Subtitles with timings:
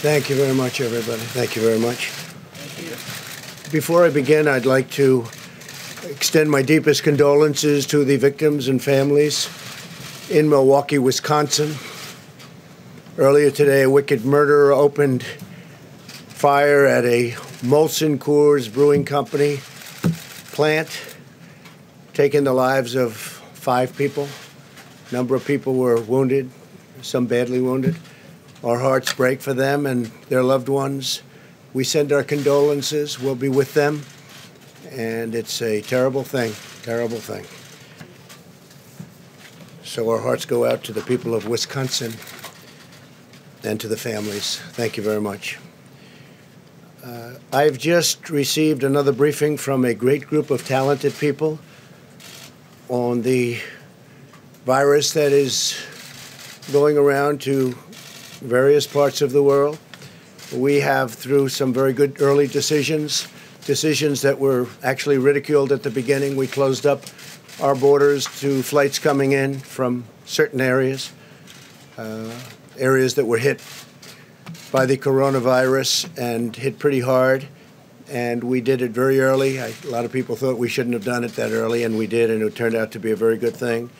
[0.00, 1.20] Thank you very much, everybody.
[1.20, 2.06] Thank you very much.
[3.70, 5.26] Before I begin, I'd like to
[6.08, 9.50] extend my deepest condolences to the victims and families
[10.30, 11.74] in Milwaukee, Wisconsin.
[13.18, 15.22] Earlier today, a wicked murderer opened
[16.28, 19.60] fire at a Molson Coors Brewing Company
[20.52, 20.88] plant,
[22.14, 23.16] taking the lives of
[23.52, 24.28] five people.
[25.10, 26.48] A number of people were wounded,
[27.02, 27.96] some badly wounded.
[28.62, 31.22] Our hearts break for them and their loved ones.
[31.72, 33.18] We send our condolences.
[33.18, 34.02] We'll be with them.
[34.90, 37.46] And it's a terrible thing, terrible thing.
[39.82, 42.12] So our hearts go out to the people of Wisconsin
[43.64, 44.60] and to the families.
[44.72, 45.58] Thank you very much.
[47.02, 51.58] Uh, I've just received another briefing from a great group of talented people
[52.90, 53.58] on the
[54.66, 55.78] virus that is
[56.72, 57.74] going around to
[58.40, 59.78] various parts of the world.
[60.54, 63.28] We have, through some very good early decisions,
[63.64, 67.04] decisions that were actually ridiculed at the beginning, we closed up
[67.60, 71.12] our borders to flights coming in from certain areas,
[71.98, 72.32] uh,
[72.78, 73.62] areas that were hit
[74.72, 77.46] by the coronavirus and hit pretty hard.
[78.10, 79.60] And we did it very early.
[79.60, 82.08] I, a lot of people thought we shouldn't have done it that early, and we
[82.08, 83.90] did, and it turned out to be a very good thing.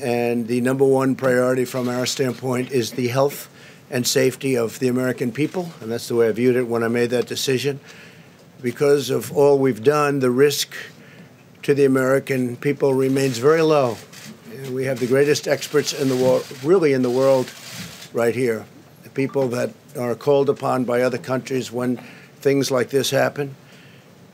[0.00, 3.48] And the number one priority from our standpoint is the health
[3.90, 5.72] and safety of the American people.
[5.80, 7.80] And that's the way I viewed it when I made that decision.
[8.60, 10.74] Because of all we've done, the risk
[11.62, 13.96] to the American people remains very low.
[14.52, 17.50] And we have the greatest experts in the world, really in the world,
[18.12, 18.66] right here.
[19.04, 21.98] The people that are called upon by other countries when
[22.40, 23.54] things like this happen.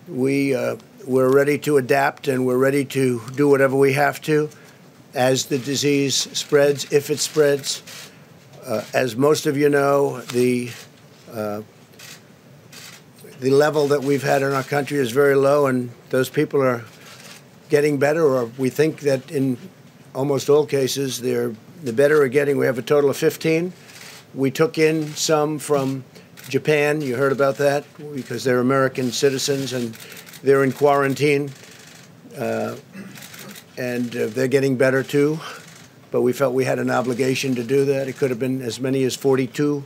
[0.08, 4.48] We, uh, we're ready to adapt and we're ready to do whatever we have to
[5.14, 7.82] as the disease spreads, if it spreads.
[8.66, 10.70] Uh, as most of you know, the
[11.30, 11.60] uh,
[13.40, 16.82] the level that we've had in our country is very low, and those people are
[17.68, 19.58] getting better, or we think that in
[20.14, 21.52] almost all cases, they're
[21.82, 22.56] the better are getting.
[22.56, 23.70] We have a total of 15.
[24.34, 26.02] We took in some from
[26.48, 27.02] Japan.
[27.02, 29.94] You heard about that because they're American citizens and
[30.42, 31.50] they're in quarantine,
[32.38, 32.76] uh,
[33.76, 35.38] and uh, they're getting better too
[36.14, 38.06] but we felt we had an obligation to do that.
[38.06, 39.82] It could have been as many as 42,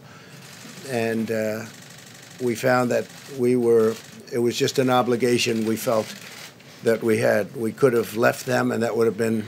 [0.90, 1.64] and uh,
[2.42, 3.06] we found that
[3.38, 3.94] we were.
[4.30, 6.14] It was just an obligation we felt
[6.82, 7.56] that we had.
[7.56, 9.46] We could have left them, and that would have been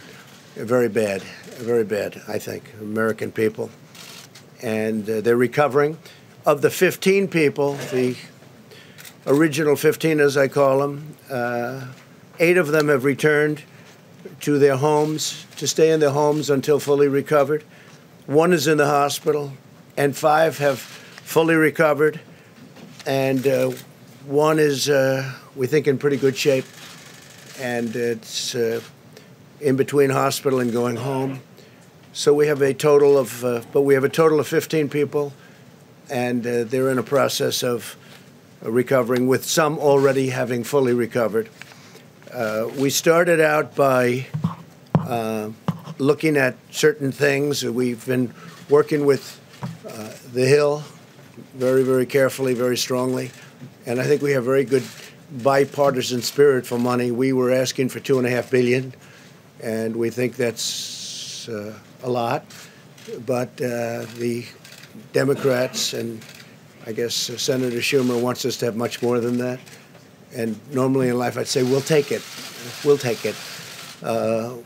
[0.54, 1.20] very bad,
[1.58, 2.22] very bad.
[2.26, 3.68] I think American people,
[4.62, 5.98] and uh, they're recovering.
[6.46, 8.16] Of the 15 people, the
[9.26, 11.88] original 15, as I call them, uh,
[12.38, 13.64] eight of them have returned
[14.40, 17.64] to their homes, to stay in their homes until fully recovered.
[18.26, 19.52] One is in the hospital,
[19.96, 22.20] and five have fully recovered.
[23.06, 23.72] And uh,
[24.26, 26.64] one is, uh, we think, in pretty good shape.
[27.58, 28.80] And it's uh,
[29.60, 31.40] in between hospital and going home.
[32.12, 35.32] So we have a total of, uh, but we have a total of 15 people,
[36.10, 37.96] and uh, they're in a process of
[38.62, 41.48] recovering, with some already having fully recovered.
[42.32, 44.24] Uh, we started out by
[44.94, 45.50] uh,
[45.98, 47.64] looking at certain things.
[47.64, 48.32] We've been
[48.68, 49.40] working with
[49.84, 50.84] uh, the Hill
[51.54, 53.32] very, very carefully, very strongly,
[53.84, 54.84] and I think we have very good
[55.42, 57.10] bipartisan spirit for money.
[57.10, 58.94] We were asking for two and a half billion,
[59.60, 62.44] and we think that's uh, a lot,
[63.26, 64.46] but uh, the
[65.12, 66.24] Democrats and
[66.86, 69.58] I guess Senator Schumer wants us to have much more than that.
[70.34, 72.22] And normally in life, I'd say, we'll take it.
[72.84, 73.34] We'll take it.
[74.02, 74.56] Uh,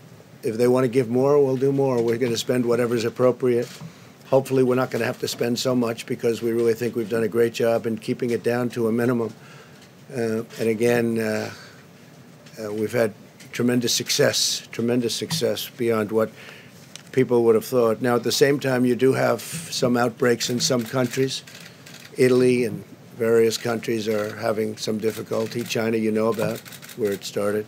[0.42, 2.02] if they want to give more, we'll do more.
[2.02, 3.69] We're going to spend whatever's appropriate.
[4.26, 7.08] Hopefully, we're not going to have to spend so much because we really think we've
[7.08, 9.32] done a great job in keeping it down to a minimum.
[10.12, 11.50] Uh, and again, uh,
[12.62, 13.14] uh we've had
[13.52, 16.31] tremendous success, tremendous success beyond what
[17.12, 18.02] people would have thought.
[18.02, 21.43] Now, at the same time, you do have some outbreaks in some countries.
[22.16, 22.84] Italy and
[23.16, 25.62] various countries are having some difficulty.
[25.62, 26.58] China, you know about
[26.96, 27.66] where it started.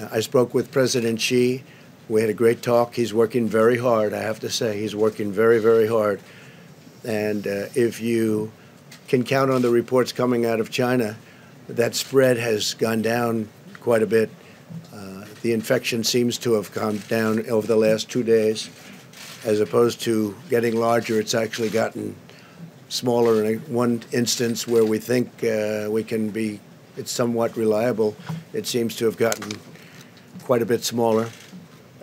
[0.00, 1.64] Uh, I spoke with President Xi.
[2.08, 2.94] We had a great talk.
[2.94, 4.78] He's working very hard, I have to say.
[4.78, 6.20] He's working very, very hard.
[7.04, 8.52] And uh, if you
[9.08, 11.16] can count on the reports coming out of China,
[11.68, 13.48] that spread has gone down
[13.80, 14.30] quite a bit.
[14.94, 18.70] Uh, the infection seems to have gone down over the last two days.
[19.44, 22.14] As opposed to getting larger, it's actually gotten
[22.92, 26.60] smaller in one instance where we think uh, we can be
[26.96, 28.14] it's somewhat reliable.
[28.52, 29.50] It seems to have gotten
[30.42, 31.30] quite a bit smaller.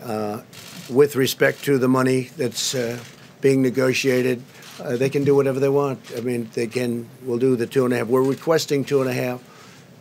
[0.02, 0.42] Uh,
[0.90, 2.98] with respect to the money that's uh,
[3.40, 4.42] being negotiated,
[4.82, 6.00] uh, they can do whatever they want.
[6.18, 7.08] I mean, they can.
[7.22, 8.08] We'll do the two and a half.
[8.08, 9.44] We're requesting two and a half.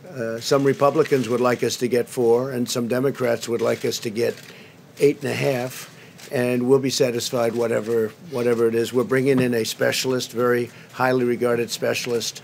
[0.09, 3.99] Uh, some Republicans would like us to get four, and some Democrats would like us
[4.01, 4.35] to get
[4.99, 5.95] eight and a half.
[6.31, 8.93] And we'll be satisfied whatever whatever it is.
[8.93, 12.43] We're bringing in a specialist, very highly regarded specialist,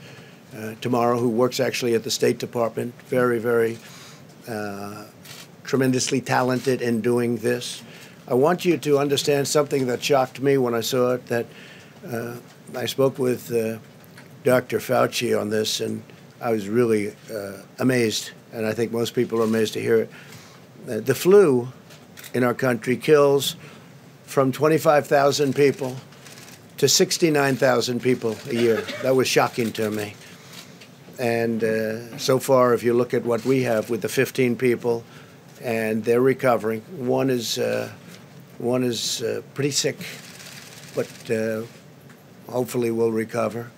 [0.57, 2.95] uh, tomorrow, who works actually at the State Department.
[3.09, 3.79] Very, very
[4.49, 5.05] uh,
[5.65, 7.83] tremendously talented in doing this.
[8.27, 11.27] I want you to understand something that shocked me when I saw it.
[11.27, 11.47] That
[12.11, 12.37] uh,
[12.75, 13.79] I spoke with uh,
[14.45, 14.79] Dr.
[14.79, 16.03] Fauci on this, and
[16.41, 20.11] I was really uh, amazed, and I think most people are amazed to hear it.
[20.89, 21.69] Uh, the flu
[22.35, 23.57] in our country kills
[24.35, 25.95] from 25,000 people
[26.77, 28.81] to 69,000 people a year.
[29.05, 30.15] That was shocking to me.
[31.21, 35.05] And uh, so far, if you look at what we have with the 15 people,
[35.63, 36.81] and they're recovering.
[36.99, 37.93] One is uh,
[38.59, 39.97] one is uh, pretty sick,
[40.97, 41.63] but uh,
[42.51, 43.71] hopefully will recover.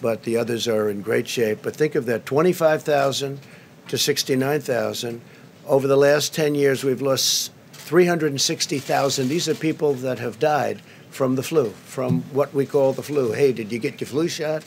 [0.00, 1.58] But the others are in great shape.
[1.62, 3.40] But think of that: 25,000
[3.88, 5.20] to 69,000.
[5.66, 7.50] Over the last 10 years, we've lost
[7.84, 9.28] 360,000.
[9.28, 13.32] These are people that have died from the flu, from what we call the flu.
[13.32, 14.64] Hey, did you get your flu shot?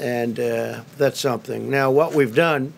[0.00, 1.70] And uh, that's something.
[1.70, 2.74] Now, what we've done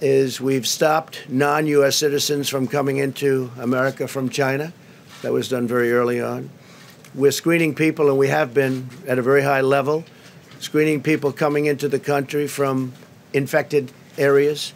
[0.00, 4.72] is we've stopped non US citizens from coming into America from China.
[5.22, 6.48] That was done very early on.
[7.16, 10.04] We're screening people, and we have been at a very high level,
[10.60, 12.92] screening people coming into the country from
[13.32, 14.72] infected areas.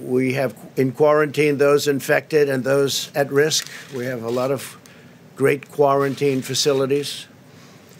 [0.00, 3.68] We have in quarantine those infected and those at risk.
[3.94, 4.78] We have a lot of
[5.36, 7.26] great quarantine facilities.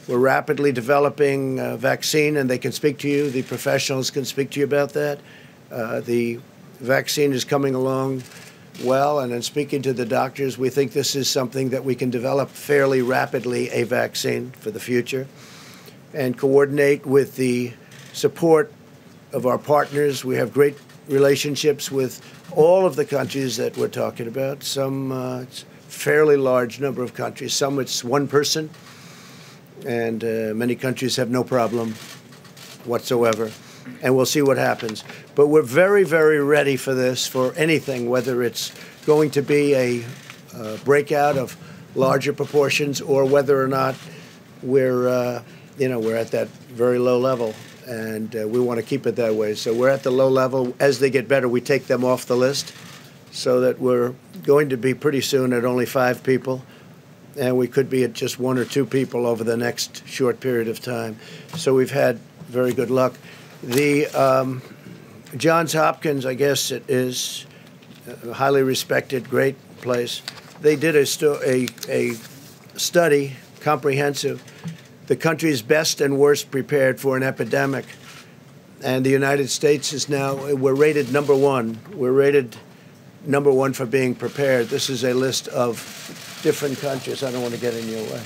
[0.08, 3.30] We're rapidly developing a vaccine, and they can speak to you.
[3.30, 5.20] The professionals can speak to you about that.
[5.70, 6.40] Uh, the
[6.80, 8.22] vaccine is coming along
[8.82, 12.10] well, and in speaking to the doctors, we think this is something that we can
[12.10, 15.26] develop fairly rapidly a vaccine for the future
[16.14, 17.72] and coordinate with the
[18.12, 18.72] support
[19.32, 20.24] of our partners.
[20.24, 20.76] We have great
[21.10, 22.22] relationships with
[22.56, 24.62] all of the countries that we're talking about.
[24.62, 25.44] Some uh,
[25.88, 27.52] fairly large number of countries.
[27.52, 28.70] Some it's one person,
[29.86, 31.94] and uh, many countries have no problem
[32.84, 33.50] whatsoever
[34.02, 35.04] and we'll see what happens.
[35.34, 38.72] But we're very, very ready for this, for anything, whether it's
[39.06, 40.04] going to be a
[40.54, 41.56] uh, breakout of
[41.94, 43.94] larger proportions or whether or not
[44.62, 45.42] we're, uh,
[45.78, 47.54] you know, we're at that very low level.
[47.90, 49.56] And uh, we want to keep it that way.
[49.56, 50.74] So we're at the low level.
[50.78, 52.72] As they get better, we take them off the list
[53.32, 54.14] so that we're
[54.44, 56.64] going to be pretty soon at only five people.
[57.36, 60.68] And we could be at just one or two people over the next short period
[60.68, 61.18] of time.
[61.56, 63.14] So we've had very good luck.
[63.62, 64.62] The um,
[65.36, 67.44] Johns Hopkins, I guess it is
[68.24, 70.22] a highly respected, great place.
[70.60, 72.14] They did a, stu- a, a
[72.76, 74.44] study, comprehensive,
[75.10, 77.84] the country's best and worst prepared for an epidemic.
[78.80, 81.80] And the United States is now, we're rated number one.
[81.92, 82.56] We're rated
[83.26, 84.68] number one for being prepared.
[84.68, 85.74] This is a list of
[86.44, 87.24] different countries.
[87.24, 88.22] I don't want to get in your way,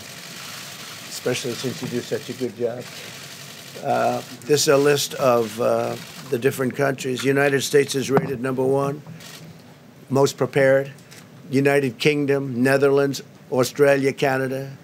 [1.09, 2.85] especially since you do such a good job.
[3.83, 5.97] Uh, this is a list of uh,
[6.29, 7.25] the different countries.
[7.25, 9.01] United States is rated number one,
[10.11, 10.93] most prepared.
[11.51, 14.77] United Kingdom, Netherlands, Australia, Canada,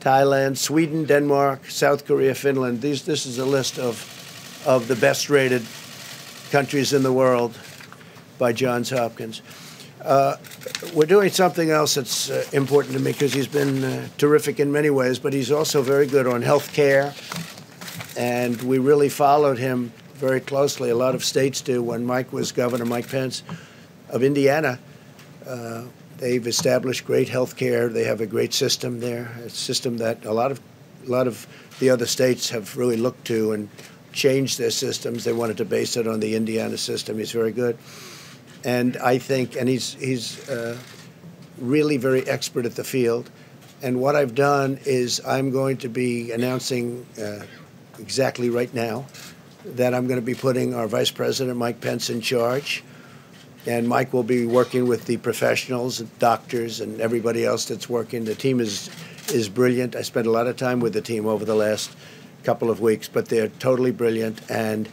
[0.00, 2.80] Thailand, Sweden, Denmark, South Korea, Finland.
[2.80, 5.62] These, this is a list of, of the best rated
[6.50, 7.58] countries in the world
[8.38, 9.42] by Johns Hopkins.
[10.02, 10.36] Uh,
[10.94, 14.70] we're doing something else that's uh, important to me because he's been uh, terrific in
[14.70, 17.12] many ways, but he's also very good on health care
[18.18, 20.90] and we really followed him very closely.
[20.90, 21.80] A lot of states do.
[21.80, 23.44] When Mike was governor, Mike Pence
[24.10, 24.80] of Indiana,
[25.46, 25.84] uh,
[26.18, 27.88] they've established great health care.
[27.88, 30.60] They have a great system there, a system that a lot of
[31.06, 31.46] a lot of
[31.78, 33.68] the other states have really looked to and
[34.12, 35.24] changed their systems.
[35.24, 37.18] They wanted to base it on the Indiana system.
[37.18, 37.78] He's very good,
[38.64, 40.76] and I think, and he's he's uh,
[41.58, 43.30] really very expert at the field.
[43.80, 47.44] And what I've done is I'm going to be announcing uh,
[48.00, 49.06] exactly right now
[49.64, 52.82] that I'm going to be putting our Vice President Mike Pence in charge.
[53.66, 58.24] And Mike will be working with the professionals, doctors, and everybody else that's working.
[58.24, 58.88] The team is
[59.30, 59.94] is brilliant.
[59.94, 61.94] I spent a lot of time with the team over the last
[62.44, 64.88] couple of weeks, but they're totally brilliant, and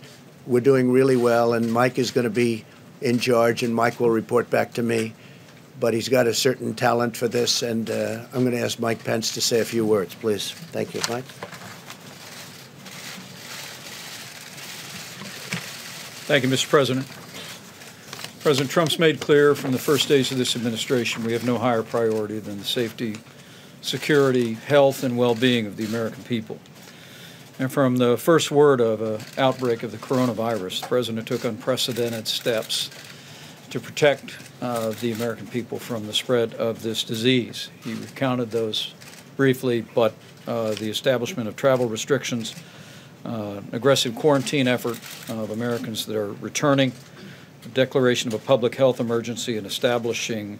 [0.45, 1.53] we're doing really well.
[1.53, 2.65] And Mike is going to be
[3.01, 5.13] in charge, and Mike will report back to me.
[5.79, 9.03] But he's got a certain talent for this, and uh, I'm going to ask Mike
[9.03, 10.51] Pence to say a few words, please.
[10.51, 11.25] Thank you, Mike.
[16.27, 16.69] Thank you, Mr.
[16.69, 17.24] President.
[18.45, 21.81] President Trump's made clear from the first days of this administration we have no higher
[21.81, 23.17] priority than the safety
[23.81, 26.59] security, health, and well-being of the American people.
[27.57, 32.27] And from the first word of an outbreak of the coronavirus, the President took unprecedented
[32.27, 32.91] steps
[33.71, 37.71] to protect uh, the American people from the spread of this disease.
[37.83, 38.93] He recounted those
[39.35, 40.13] briefly, but
[40.45, 42.53] uh, the establishment of travel restrictions,
[43.25, 44.99] uh, aggressive quarantine effort
[45.29, 46.91] of Americans that are returning,
[47.73, 50.59] declaration of a public health emergency, and establishing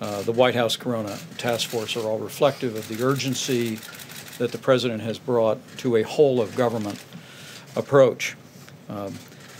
[0.00, 3.78] uh, the White House Corona Task Force are all reflective of the urgency
[4.38, 7.04] that the President has brought to a whole of government
[7.76, 8.36] approach.
[8.88, 9.14] Um,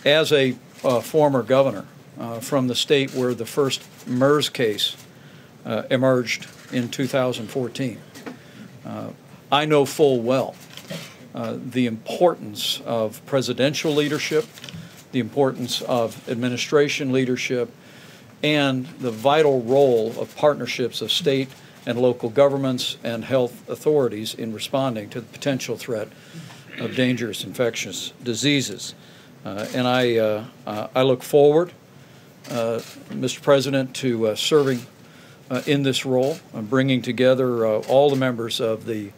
[0.05, 1.85] as a uh, former governor
[2.19, 4.97] uh, from the state where the first MERS case
[5.65, 8.01] uh, emerged in 2014,
[8.87, 9.11] uh,
[9.51, 10.55] I know full well
[11.35, 14.47] uh, the importance of presidential leadership,
[15.13, 17.71] the importance of administration leadership,
[18.43, 21.49] and the vital role of partnerships of state
[21.87, 26.09] and local governments and health authorities in responding to the potential threat
[26.79, 28.95] of dangerous infectious diseases.
[29.45, 31.73] Uh, and I, uh, uh, I look forward,
[32.51, 33.41] uh, Mr.
[33.41, 34.81] President, to uh, serving
[35.51, 39.11] uh, in this role, and bringing together all the members of the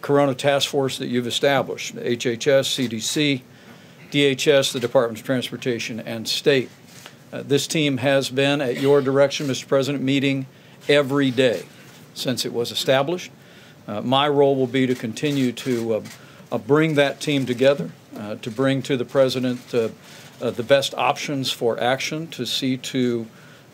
[0.00, 3.42] Corona Task Force that you've established, HHS, CDC,
[4.12, 6.68] DHS, the Department of Transportation, and state.
[7.32, 9.66] Uh, this team has been, at your direction, Mr.
[9.66, 10.46] President, meeting
[10.86, 11.64] every day
[12.12, 13.32] since it was established.
[13.88, 16.02] Uh, my role will be to continue to uh,
[16.52, 19.88] uh bring that team together, uh, to bring to the President uh,
[20.38, 23.26] the best options for action to see to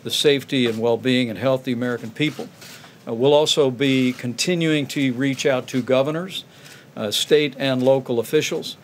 [0.05, 2.49] the safety and well being and health of the American people.
[3.07, 6.45] we'll also be continuing to reach out to governors,
[7.11, 8.77] state and local officials.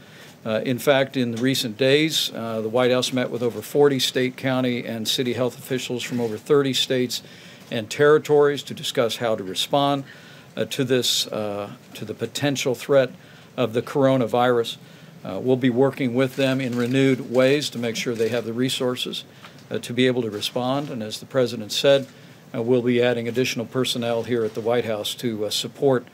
[0.44, 3.98] Uh, in fact, in the recent days, uh, the White House met with over 40
[3.98, 7.22] state, county, and city health officials from over 30 states
[7.70, 10.04] and territories to discuss how to respond
[10.54, 13.10] uh, to this, uh, to the potential threat
[13.56, 14.76] of the coronavirus.
[15.24, 18.52] Uh, we'll be working with them in renewed ways to make sure they have the
[18.52, 19.24] resources
[19.70, 20.90] uh, to be able to respond.
[20.90, 22.06] And as the President said,
[22.52, 26.06] we'll be adding additional personnel here at the White House to support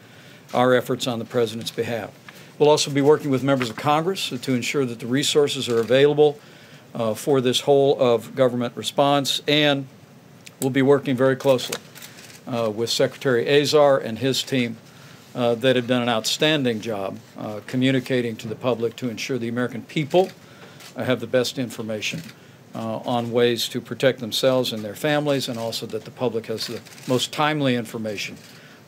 [0.55, 2.13] our efforts on the President's behalf.
[2.61, 6.39] We'll also be working with members of Congress to ensure that the resources are available
[6.95, 9.87] uh, for this whole of government response, and
[10.61, 11.79] we'll be working very closely
[12.47, 14.77] uh, with Secretary Azar and his team
[15.35, 19.49] uh, that have done an outstanding job uh, communicating to the public to ensure the
[19.49, 20.29] American people
[20.97, 22.21] have the best information
[22.75, 26.67] uh, on ways to protect themselves and their families, and also that the public has
[26.67, 28.37] the most timely information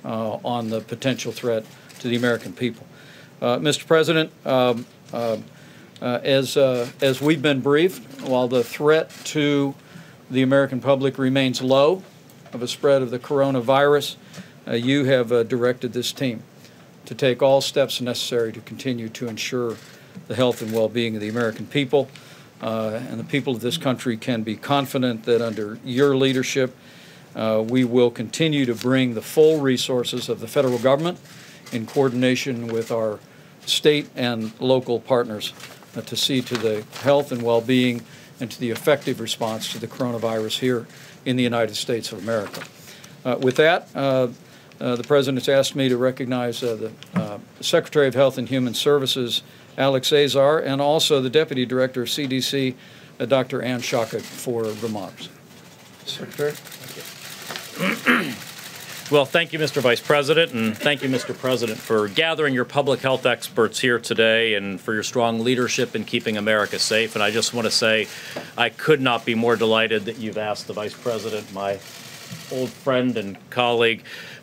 [0.05, 1.65] uh, on the potential threat
[1.99, 2.87] to the American people.
[3.43, 3.85] Uh, Mr.
[3.89, 5.37] President, um, uh,
[6.01, 9.75] uh, as, as we've been briefed, while the threat to
[10.31, 12.05] the American public remains low
[12.53, 14.15] of a spread of the coronavirus,
[14.71, 16.45] you have directed this team
[17.05, 19.77] to take all steps necessary to continue to ensure
[20.29, 22.09] the health and well-being of the American people.
[22.61, 26.77] Uh, and the people of this country can be confident that under your leadership,
[27.35, 31.19] uh, we will continue to bring the full resources of the federal government
[31.73, 33.19] in coordination with our
[33.67, 35.53] state and local partners
[35.97, 38.03] uh, to see to the health and well-being
[38.41, 40.87] and to the effective response to the coronavirus here
[41.25, 42.63] in the United States of America.
[43.25, 44.29] Uh, with that, uh,
[44.81, 48.75] uh the President's asked me to recognize uh, the uh, Secretary of Health and Human
[48.75, 49.43] Services,
[49.79, 52.75] Alex Azar, and also the Deputy Director of CDC,
[53.29, 53.63] Dr.
[53.63, 55.29] Anne Schuchat, for remarks.
[56.05, 56.55] Secretary.
[59.11, 59.83] Well, thank you, Mr.
[59.83, 61.37] Vice President, and thank you, Mr.
[61.37, 66.05] President, for gathering your public health experts here today and for your strong leadership in
[66.05, 67.15] keeping America safe.
[67.15, 68.09] And I just want to say
[68.57, 71.79] I could not be more delighted that you've asked the Vice President, my
[72.51, 74.03] old friend and colleague,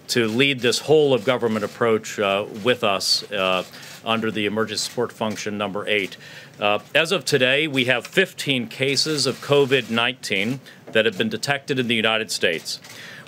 [0.09, 3.63] to lead this whole of government approach uh, with us uh,
[4.05, 6.15] under the emergency support function number eight.
[6.59, 10.59] Uh, as of today, we have 15 cases of COVID 19
[10.91, 12.79] that have been detected in the United States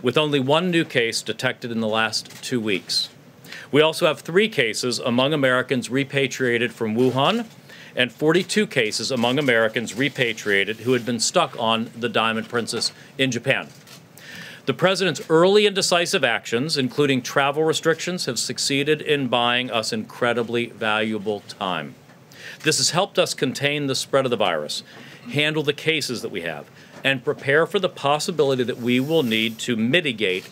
[0.02, 3.10] with only one new case detected in the last two weeks.
[3.72, 7.46] We also have three cases among Americans repatriated from Wuhan
[7.96, 13.32] and 42 cases among Americans repatriated who had been stuck on the Diamond Princess in
[13.32, 13.68] Japan.
[14.66, 20.68] The president's early and decisive actions, including travel restrictions, have succeeded in buying us incredibly
[20.68, 21.96] valuable time.
[22.64, 24.84] This has helped us contain the spread of the virus,
[25.32, 26.70] handle the cases that we have,
[27.04, 30.50] and prepare for the possibility that we will need to mitigate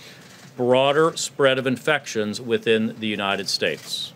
[0.55, 4.13] broader spread of infections within the United States.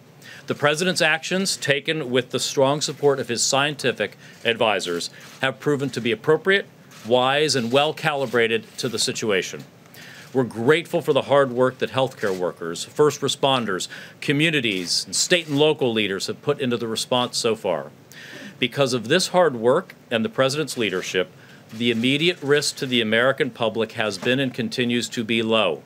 [0.48, 5.10] The President's actions, taken with the strong support of his scientific advisors,
[5.42, 6.66] have proven to be appropriate,
[7.08, 9.63] wise, and well calibrated to the situation.
[10.34, 13.88] We're grateful for the hard work that healthcare workers, first responders,
[14.20, 17.92] communities, and state and local leaders have put into the response so far.
[18.60, 21.32] Because of this hard work and the President's leadership,
[21.77, 25.82] the immediate risk to the American public has been and continues to be low.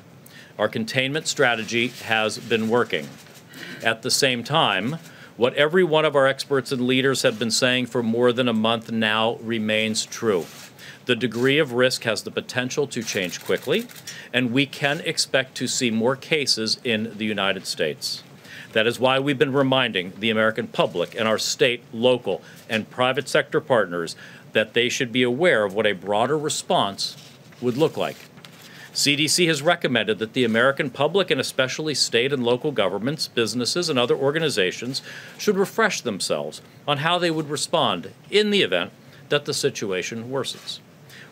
[0.60, 3.08] Our containment strategy has been working.
[3.82, 4.98] At the same time,
[5.38, 8.54] what every one of our experts and leaders have been saying for more than a
[8.54, 10.46] month now remains true.
[11.06, 13.88] The degree of risk has the potential to change quickly,
[14.34, 18.24] and we can expect to see more cases in the United States.
[18.74, 23.30] That is why we've been reminding the American public and our state, local, and private
[23.30, 24.16] sector partners
[24.54, 27.16] that they should be aware of what a broader response
[27.62, 28.18] would look like.
[28.94, 34.00] CDC has recommended that the American public and especially state and local governments, businesses, and
[34.00, 35.04] other organizations
[35.38, 38.92] should refresh themselves on how they would respond in the event
[39.30, 40.80] that the situation worsens.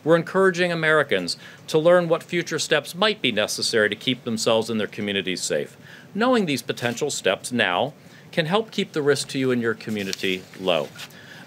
[0.04, 4.78] We're encouraging Americans to learn what future steps might be necessary to keep themselves and
[4.78, 5.76] their communities safe.
[6.14, 7.94] Knowing these potential steps now
[8.30, 10.86] can help keep the risk to you and your community low.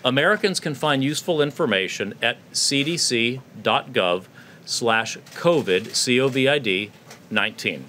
[0.03, 4.25] Americans can find useful information at cdc.gov
[4.65, 6.91] slash COVID, COVID
[7.29, 7.86] 19.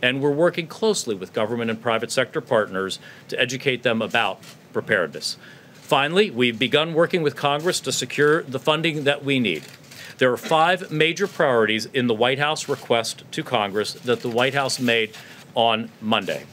[0.00, 4.40] And we're working closely with government and private sector partners to educate them about
[4.72, 5.36] preparedness.
[5.74, 9.62] Finally, we've begun working with Congress to secure the funding that we need.
[10.16, 14.54] There are five major priorities in the White House request to Congress that the White
[14.54, 15.14] House made
[15.54, 16.44] on Monday.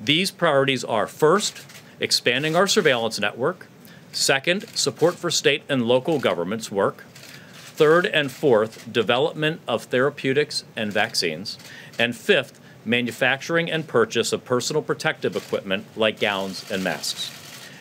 [0.00, 1.64] These priorities are first,
[1.98, 3.68] expanding our surveillance network,
[4.14, 7.04] Second, support for state and local governments work.
[7.52, 11.58] Third and fourth, development of therapeutics and vaccines.
[11.98, 17.32] And fifth, manufacturing and purchase of personal protective equipment like gowns and masks.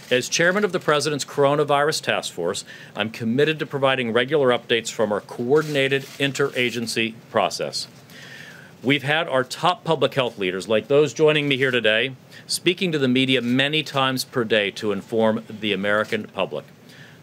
[0.10, 5.12] As chairman of the President's Coronavirus Task Force, I'm committed to providing regular updates from
[5.12, 7.88] our coordinated interagency process.
[8.82, 12.16] We've had our top public health leaders, like those joining me here today,
[12.48, 16.66] speaking to the media many times per day to inform the American public.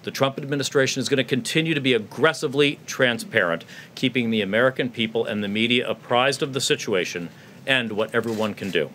[0.03, 5.27] The Trump administration is going to continue to be aggressively transparent, keeping the American people
[5.27, 7.29] and the media apprised of the situation
[7.67, 8.89] and what everyone can do.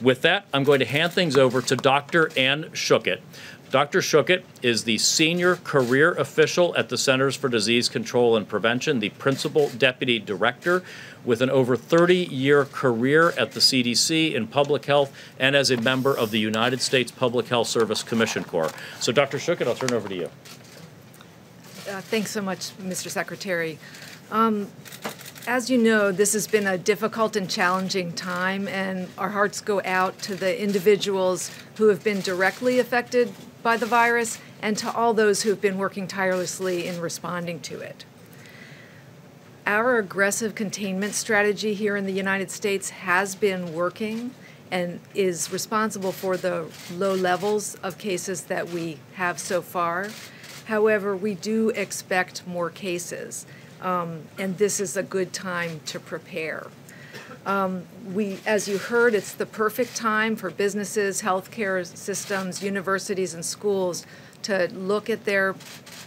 [0.00, 2.30] With that, I'm going to hand things over to Dr.
[2.38, 3.20] Anne Schuchat,
[3.74, 3.98] Dr.
[3.98, 9.08] Schuchat is the senior career official at the Centers for Disease Control and Prevention, the
[9.08, 10.84] principal deputy director,
[11.24, 15.76] with an over 30 year career at the CDC in public health and as a
[15.76, 18.70] member of the United States Public Health Service Commission Corps.
[19.00, 19.38] So, Dr.
[19.38, 20.30] Schuchat, I'll turn it over to you.
[21.88, 23.10] Uh, thanks so much, Mr.
[23.10, 23.78] Secretary.
[24.30, 24.68] Um,
[25.46, 29.82] as you know, this has been a difficult and challenging time, and our hearts go
[29.84, 33.32] out to the individuals who have been directly affected
[33.62, 37.80] by the virus and to all those who have been working tirelessly in responding to
[37.80, 38.06] it.
[39.66, 44.32] Our aggressive containment strategy here in the United States has been working
[44.70, 50.10] and is responsible for the low levels of cases that we have so far.
[50.66, 53.46] However, we do expect more cases,
[53.80, 56.66] um, and this is a good time to prepare.
[57.46, 63.44] Um, we, as you heard, it's the perfect time for businesses, healthcare systems, universities, and
[63.44, 64.04] schools
[64.42, 65.54] to look at their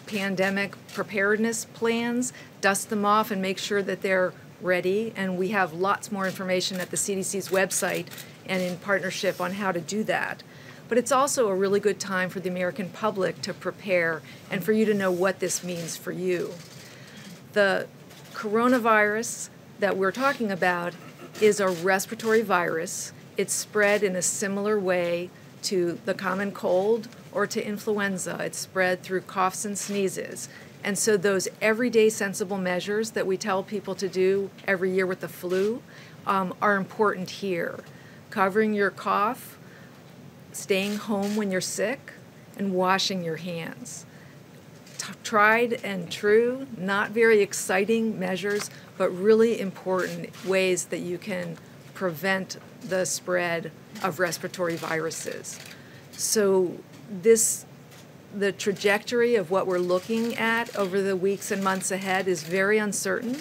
[0.05, 5.13] pandemic preparedness plans, dust them off, and make sure that they're ready.
[5.15, 8.07] And we have lots more information at the CDC's website
[8.45, 10.43] and in partnership on how to do that.
[10.89, 14.71] But it's also a really good time for the American public to prepare and for
[14.71, 16.53] you to know what this means for you.
[17.53, 17.87] The
[18.33, 20.93] coronavirus that we're talking about
[21.41, 23.11] is a respiratory virus.
[23.35, 25.29] It's spread in a similar way
[25.63, 28.37] to the common cold or to influenza.
[28.41, 30.49] It's spread through coughs and sneezes.
[30.83, 35.19] And so, those everyday sensible measures that we tell people to do every year with
[35.21, 35.81] the flu
[36.25, 37.79] um, are important here.
[38.29, 39.57] Covering your cough,
[40.51, 42.13] staying home when you're sick,
[42.57, 44.05] and washing your hands
[45.23, 51.57] tried and true, not very exciting measures, but really important ways that you can
[51.93, 53.71] prevent the spread
[54.03, 55.59] of respiratory viruses.
[56.11, 56.77] So
[57.09, 57.65] this
[58.35, 62.77] the trajectory of what we're looking at over the weeks and months ahead is very
[62.77, 63.37] uncertain,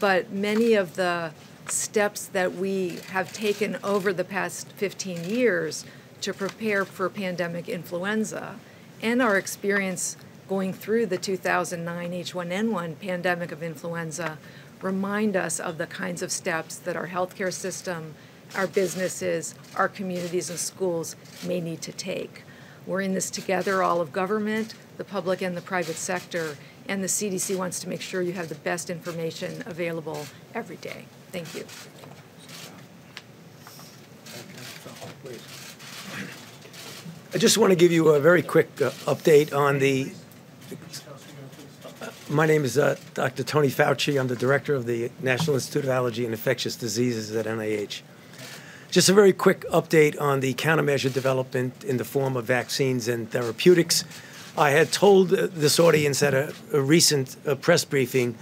[0.00, 1.32] but many of the
[1.68, 5.84] steps that we have taken over the past 15 years
[6.20, 8.58] to prepare for pandemic influenza
[9.02, 10.16] and our experience
[10.48, 14.38] going through the 2009 H1N1 pandemic of influenza
[14.80, 18.14] remind us of the kinds of steps that our healthcare system,
[18.54, 22.42] our businesses, our communities, and schools may need to take.
[22.86, 26.56] We're in this together, all of government, the public, and the private sector,
[26.88, 31.06] and the CDC wants to make sure you have the best information available every day.
[31.32, 31.64] Thank you.
[37.34, 40.12] I just want to give you a very quick uh, update on the.
[42.28, 43.42] My name is uh, Dr.
[43.42, 44.18] Tony Fauci.
[44.18, 48.02] I'm the director of the National Institute of Allergy and Infectious Diseases at NIH.
[48.96, 53.30] Just a very quick update on the countermeasure development in the form of vaccines and
[53.30, 54.04] therapeutics.
[54.56, 58.36] I had told this audience at a, a recent uh, press briefing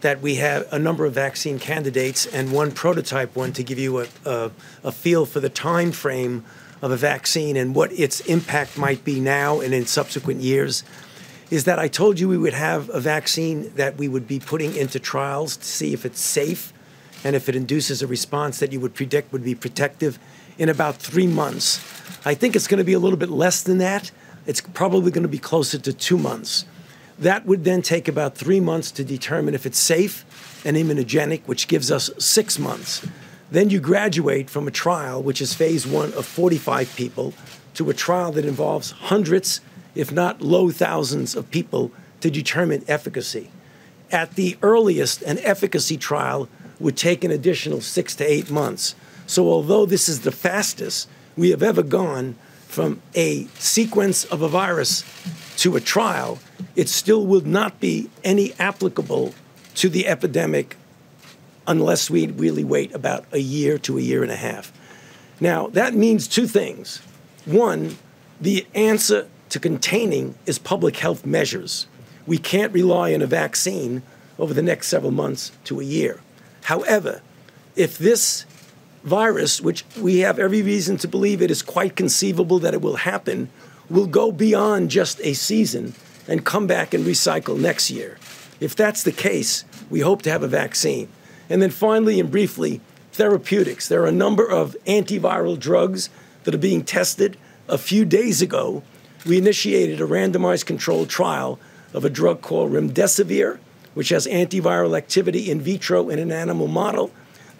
[0.00, 4.00] that we have a number of vaccine candidates and one prototype one to give you
[4.00, 4.50] a, a,
[4.82, 6.44] a feel for the time frame
[6.82, 10.82] of a vaccine and what its impact might be now and in subsequent years
[11.52, 14.74] is that I told you we would have a vaccine that we would be putting
[14.74, 16.72] into trials to see if it's safe
[17.24, 20.18] and if it induces a response that you would predict would be protective
[20.58, 21.78] in about three months.
[22.24, 24.10] I think it's going to be a little bit less than that.
[24.46, 26.64] It's probably going to be closer to two months.
[27.18, 30.24] That would then take about three months to determine if it's safe
[30.64, 33.06] and immunogenic, which gives us six months.
[33.50, 37.34] Then you graduate from a trial, which is phase one of 45 people,
[37.74, 39.60] to a trial that involves hundreds,
[39.94, 43.50] if not low thousands, of people to determine efficacy.
[44.10, 46.48] At the earliest, an efficacy trial
[46.80, 48.94] would take an additional six to eight months.
[49.26, 52.34] So, although this is the fastest we have ever gone
[52.66, 55.04] from a sequence of a virus
[55.58, 56.38] to a trial,
[56.74, 59.34] it still will not be any applicable
[59.74, 60.76] to the epidemic
[61.66, 64.72] unless we really wait about a year to a year and a half.
[65.40, 67.00] Now, that means two things.
[67.44, 67.96] One,
[68.40, 71.86] the answer to containing is public health measures.
[72.26, 74.02] We can't rely on a vaccine
[74.38, 76.20] over the next several months to a year.
[76.64, 77.22] However,
[77.76, 78.44] if this
[79.04, 82.96] virus, which we have every reason to believe it is quite conceivable that it will
[82.96, 83.48] happen,
[83.88, 85.94] will go beyond just a season
[86.28, 88.18] and come back and recycle next year.
[88.60, 91.08] If that's the case, we hope to have a vaccine.
[91.48, 92.80] And then finally and briefly,
[93.12, 93.88] therapeutics.
[93.88, 96.10] There are a number of antiviral drugs
[96.44, 97.36] that are being tested.
[97.68, 98.82] A few days ago,
[99.26, 101.58] we initiated a randomized controlled trial
[101.92, 103.58] of a drug called remdesivir,
[103.94, 107.10] which has antiviral activity in vitro in an animal model.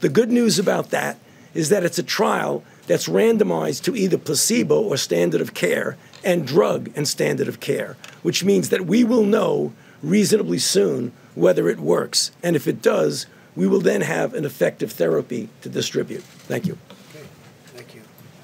[0.01, 1.19] The good news about that
[1.55, 6.47] is that it's a trial that's randomized to either placebo or standard of care and
[6.47, 11.79] drug and standard of care, which means that we will know reasonably soon whether it
[11.79, 12.31] works.
[12.43, 16.23] And if it does, we will then have an effective therapy to distribute.
[16.23, 16.79] Thank you.
[17.11, 17.27] Okay,
[17.67, 18.01] thank you.
[18.01, 18.40] Go ahead, please.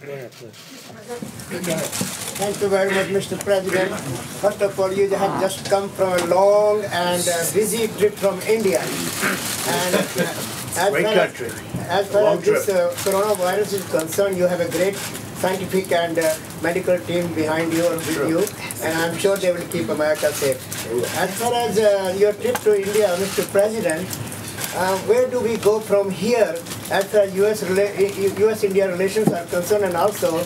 [2.37, 3.39] Thank you very much, Mr.
[3.43, 3.91] President.
[4.41, 8.41] First of all, you have just come from a long and uh, busy trip from
[8.43, 8.79] India.
[8.79, 11.51] And uh, as Great far country.
[11.91, 14.95] As, as far as this uh, coronavirus is concerned, you have a great
[15.43, 18.41] scientific and uh, medical team behind you and with you,
[18.87, 20.57] and I'm sure they will keep America safe.
[21.19, 23.45] As far as uh, your trip to India, Mr.
[23.51, 24.07] President,
[24.77, 26.55] uh, where do we go from here
[26.91, 29.85] as US, US India relations are concerned?
[29.85, 30.39] And also,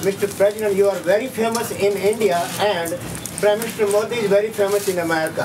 [0.00, 0.26] Mr.
[0.36, 2.98] President, you are very famous in India, and
[3.40, 5.44] Prime Minister Modi is very famous in America.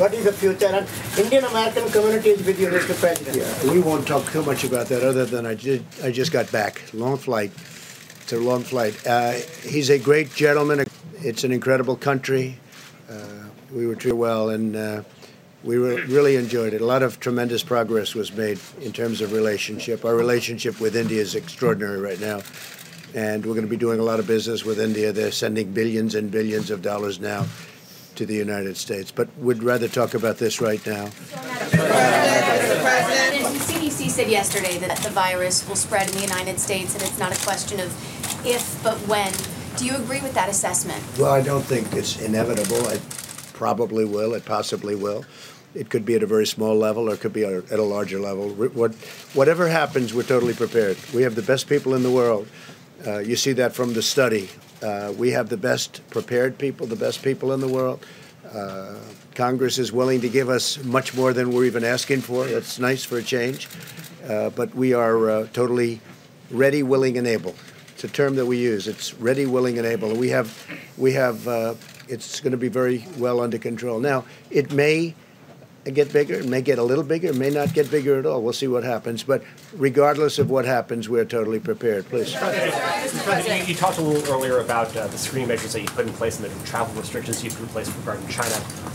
[0.00, 0.66] What is the future?
[0.66, 2.98] And Indian American community is with you, Mr.
[2.98, 3.36] President.
[3.36, 5.84] Yeah, we won't talk too much about that other than I did.
[6.02, 6.82] I just got back.
[6.92, 7.52] Long flight.
[8.22, 8.96] It's a long flight.
[9.06, 10.84] Uh, he's a great gentleman.
[11.18, 12.58] It's an incredible country.
[13.08, 15.02] Uh, we were treated well, and uh,
[15.64, 16.80] we re- really enjoyed it.
[16.82, 20.04] A lot of tremendous progress was made in terms of relationship.
[20.04, 22.42] Our relationship with India is extraordinary right now,
[23.14, 25.12] and we're going to be doing a lot of business with India.
[25.12, 27.46] They're sending billions and billions of dollars now
[28.16, 31.08] to the United States, but we'd rather talk about this right now.
[31.34, 31.82] President,
[33.52, 37.18] the CDC said yesterday that the virus will spread in the United States and it's
[37.18, 39.32] not a question of if, but when.
[39.76, 41.02] Do you agree with that assessment?
[41.18, 42.88] Well, I don't think it's inevitable.
[42.90, 43.02] It
[43.54, 44.34] probably will.
[44.34, 45.24] It possibly will.
[45.74, 48.20] It could be at a very small level, or it could be at a larger
[48.20, 48.50] level.
[48.50, 48.94] What,
[49.34, 50.96] whatever happens, we're totally prepared.
[51.12, 52.46] We have the best people in the world.
[53.06, 54.48] Uh, you see that from the study.
[54.82, 58.04] Uh, we have the best prepared people, the best people in the world.
[58.52, 58.94] Uh,
[59.34, 62.46] Congress is willing to give us much more than we're even asking for.
[62.46, 63.68] That's nice for a change.
[64.28, 66.00] Uh, but we are uh, totally
[66.50, 67.54] ready, willing, and able.
[67.94, 68.86] It's a term that we use.
[68.86, 70.14] It's ready, willing, and able.
[70.14, 71.48] We have, we have.
[71.48, 71.74] Uh,
[72.06, 73.98] it's going to be very well under control.
[73.98, 75.14] Now, it may
[75.92, 76.34] get bigger.
[76.34, 77.28] It may get a little bigger.
[77.28, 78.42] It may not get bigger at all.
[78.42, 79.22] We'll see what happens.
[79.22, 79.42] But
[79.74, 82.06] regardless of what happens, we're totally prepared.
[82.06, 82.32] Please.
[82.34, 86.12] You, you talked a little earlier about uh, the screening measures that you put in
[86.14, 88.54] place and the travel restrictions you put in place regarding China.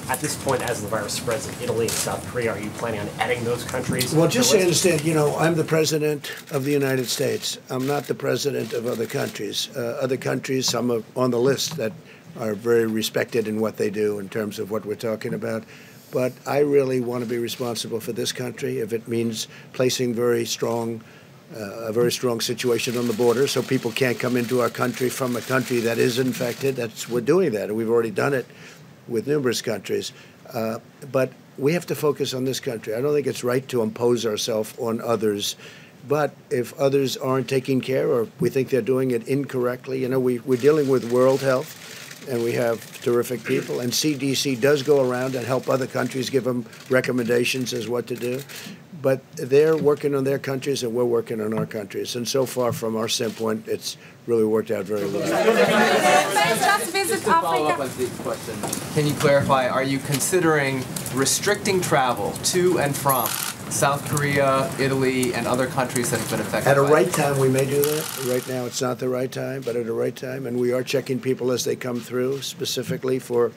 [0.10, 3.00] At this point, as the virus spreads in Italy and South Korea, are you planning
[3.00, 4.14] on adding those countries?
[4.14, 7.60] Well, just so you understand, you know, I'm the president of the United States.
[7.70, 9.70] I'm not the president of other countries.
[9.76, 11.94] Uh, other countries, some are on the list that
[12.40, 15.64] are very respected in what they do in terms of what we're talking about.
[16.12, 20.46] But I really want to be responsible for this country if it means placing very
[20.46, 21.02] strong,
[21.56, 25.10] uh, a very strong situation on the border so people can't come into our country
[25.10, 26.76] from a country that is infected.
[26.76, 28.48] That's we're doing that, and we've already done it
[29.08, 30.12] with numerous countries.
[30.52, 30.80] Uh,
[31.12, 32.96] but we have to focus on this country.
[32.96, 35.56] I don't think it's right to impose ourselves on others.
[36.08, 40.20] But if others aren't taking care or we think they're doing it incorrectly, you know,
[40.20, 41.99] we, we're dealing with World Health
[42.30, 43.80] and we have terrific people.
[43.80, 48.16] And CDC does go around and help other countries, give them recommendations as what to
[48.16, 48.42] do.
[49.02, 52.16] But they're working on their countries and we're working on our countries.
[52.16, 55.28] And so far, from our standpoint, it's really worked out very well.
[55.28, 58.56] Just visit follow up on Steve's question.
[58.94, 63.28] Can you clarify, are you considering restricting travel to and from
[63.72, 67.50] South Korea, Italy, and other countries that have been affected At a right time, we
[67.50, 68.26] may do that.
[68.28, 70.84] Right now, it's not the right time, but at a right time, and we are
[70.84, 73.52] checking people as they come through, specifically for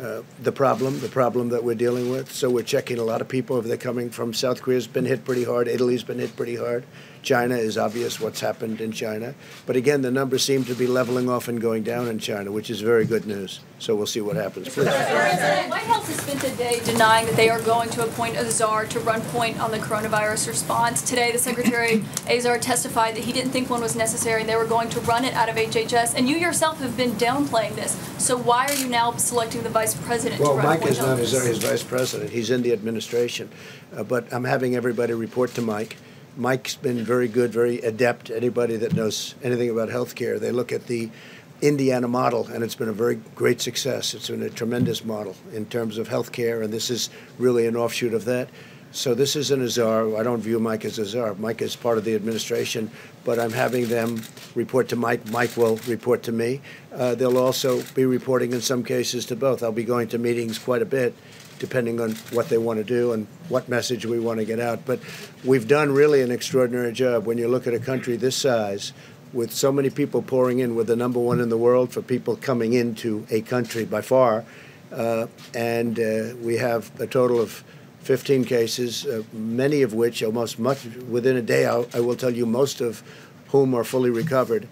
[0.00, 2.30] uh, the problem, the problem that we're dealing with.
[2.30, 5.24] So we're checking a lot of people if they're coming from South Korea's been hit
[5.24, 6.84] pretty hard, Italy's been hit pretty hard.
[7.28, 9.34] China is obvious what's happened in China.
[9.66, 12.70] But again, the numbers seem to be leveling off and going down in China, which
[12.70, 13.60] is very good news.
[13.78, 14.70] So we'll see what happens.
[14.70, 14.88] Please.
[14.88, 18.50] President, White House has spent a day denying that they are going to appoint a
[18.50, 21.02] czar to run point on the coronavirus response.
[21.02, 24.64] Today, the Secretary Azar testified that he didn't think one was necessary and they were
[24.64, 26.14] going to run it out of HHS.
[26.16, 27.92] And you yourself have been downplaying this.
[28.16, 30.98] So why are you now selecting the vice president Well, to run Mike point is
[30.98, 32.30] not his vice president.
[32.30, 33.50] He's in the administration.
[33.94, 35.98] Uh, but I'm having everybody report to Mike.
[36.38, 38.30] Mike's been very good, very adept.
[38.30, 41.10] Anybody that knows anything about healthcare, they look at the
[41.60, 44.14] Indiana model, and it's been a very great success.
[44.14, 48.14] It's been a tremendous model in terms of healthcare, and this is really an offshoot
[48.14, 48.48] of that.
[48.92, 50.16] So this isn't a czar.
[50.16, 51.34] I don't view Mike as a czar.
[51.34, 52.88] Mike is part of the administration,
[53.24, 54.22] but I'm having them
[54.54, 55.28] report to Mike.
[55.30, 56.60] Mike will report to me.
[56.94, 59.64] Uh, they'll also be reporting in some cases to both.
[59.64, 61.14] I'll be going to meetings quite a bit,
[61.58, 64.84] depending on what they want to do and what message we want to get out.
[64.86, 65.00] But
[65.44, 67.26] we've done really an extraordinary job.
[67.26, 68.92] When you look at a country this size,
[69.32, 72.36] with so many people pouring in, we're the number one in the world for people
[72.36, 74.44] coming into a country by far,
[74.92, 77.62] uh, and uh, we have a total of
[78.00, 82.30] 15 cases, uh, many of which, almost much within a day, I'll, I will tell
[82.30, 83.02] you, most of
[83.48, 84.66] whom are fully recovered.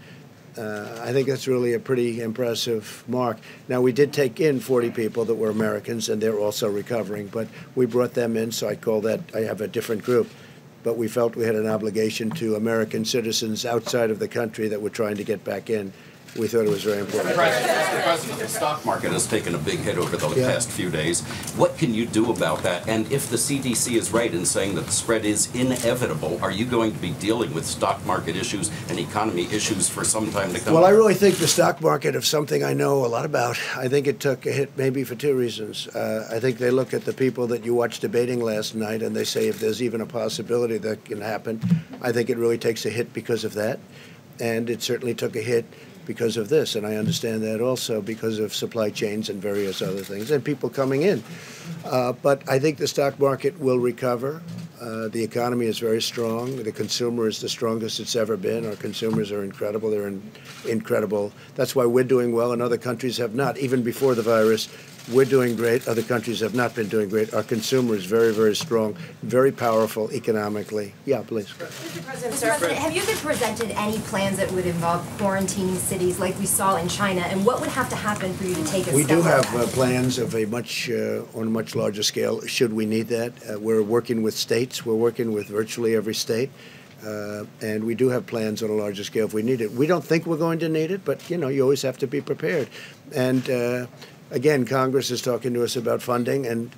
[0.57, 3.39] Uh, I think that's really a pretty impressive mark.
[3.69, 7.49] Now, we did take in 40 people that were Americans, and they're also recovering, but
[7.75, 10.29] we brought them in, so I call that, I have a different group.
[10.83, 14.81] But we felt we had an obligation to American citizens outside of the country that
[14.81, 15.93] were trying to get back in.
[16.39, 17.35] We thought it was very important.
[17.37, 18.03] Mr.
[18.03, 20.53] President, the stock market has taken a big hit over the Yeah.
[20.53, 21.23] past few days.
[21.57, 22.87] What can you do about that?
[22.89, 26.65] And if the CDC is right in saying that the spread is inevitable, are you
[26.67, 30.61] going to be dealing with stock market issues and economy issues for some time to
[30.61, 30.75] come?
[30.75, 33.89] Well, I really think the stock market, of something I know a lot about, I
[33.89, 35.89] think it took a hit maybe for two reasons.
[35.89, 39.15] Uh, I think they look at the people that you watched debating last night and
[39.17, 41.61] they say if there's even a possibility that can happen,
[42.03, 43.79] I think it really takes a hit because of that.
[44.39, 45.65] And it certainly took a hit
[46.07, 46.77] because of this.
[46.77, 50.71] And I understand that also because of supply chains and various other things and people
[50.71, 51.23] coming in.
[51.85, 54.43] Uh, but I think the stock market will recover.
[54.81, 56.63] Uh, the economy is very strong.
[56.63, 58.67] The consumer is the strongest it's ever been.
[58.67, 59.91] Our consumers are incredible.
[59.91, 60.23] They're in,
[60.69, 61.33] incredible.
[61.55, 63.57] That's why we're doing well, and other countries have not.
[63.57, 64.69] Even before the virus,
[65.13, 65.87] we're doing great.
[65.87, 67.33] Other countries have not been doing great.
[67.33, 70.95] Our consumer is very, very strong, very powerful economically.
[71.05, 71.49] Yeah, please.
[71.49, 72.05] Mr.
[72.05, 76.47] President, sir, have you been presented any plans that would involve quarantining cities like we
[76.47, 77.21] saw in China?
[77.23, 79.55] And what would have to happen for you to take a We step do have
[79.55, 82.41] uh, plans of a much uh, on a much larger scale.
[82.47, 84.85] Should we need that, uh, we're working with states.
[84.85, 86.51] We're working with virtually every state,
[87.05, 89.71] uh, and we do have plans on a larger scale if we need it.
[89.71, 92.07] We don't think we're going to need it, but you know, you always have to
[92.07, 92.69] be prepared.
[93.15, 93.87] And uh,
[94.31, 96.71] again, Congress is talking to us about funding, and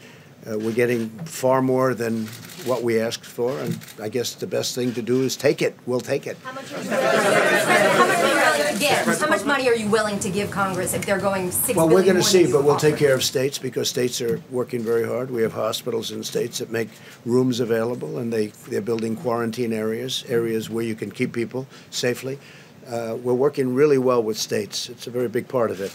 [0.48, 2.26] uh, we're getting far more than
[2.64, 3.58] what we asked for.
[3.58, 5.76] And I guess the best thing to do is take it.
[5.86, 6.36] We'll take it.
[6.44, 9.20] How much are you willing to give?
[9.20, 12.04] How much money are you willing to give Congress if they're going six Well, we're
[12.04, 15.30] going to see, but we'll take care of states because states are working very hard.
[15.30, 16.88] We have hospitals in states that make
[17.24, 22.38] rooms available, and they they're building quarantine areas, areas where you can keep people safely.
[22.86, 24.88] Uh, we're working really well with states.
[24.88, 25.92] It's a very big part of it.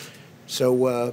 [0.48, 0.86] So.
[0.86, 1.12] Uh,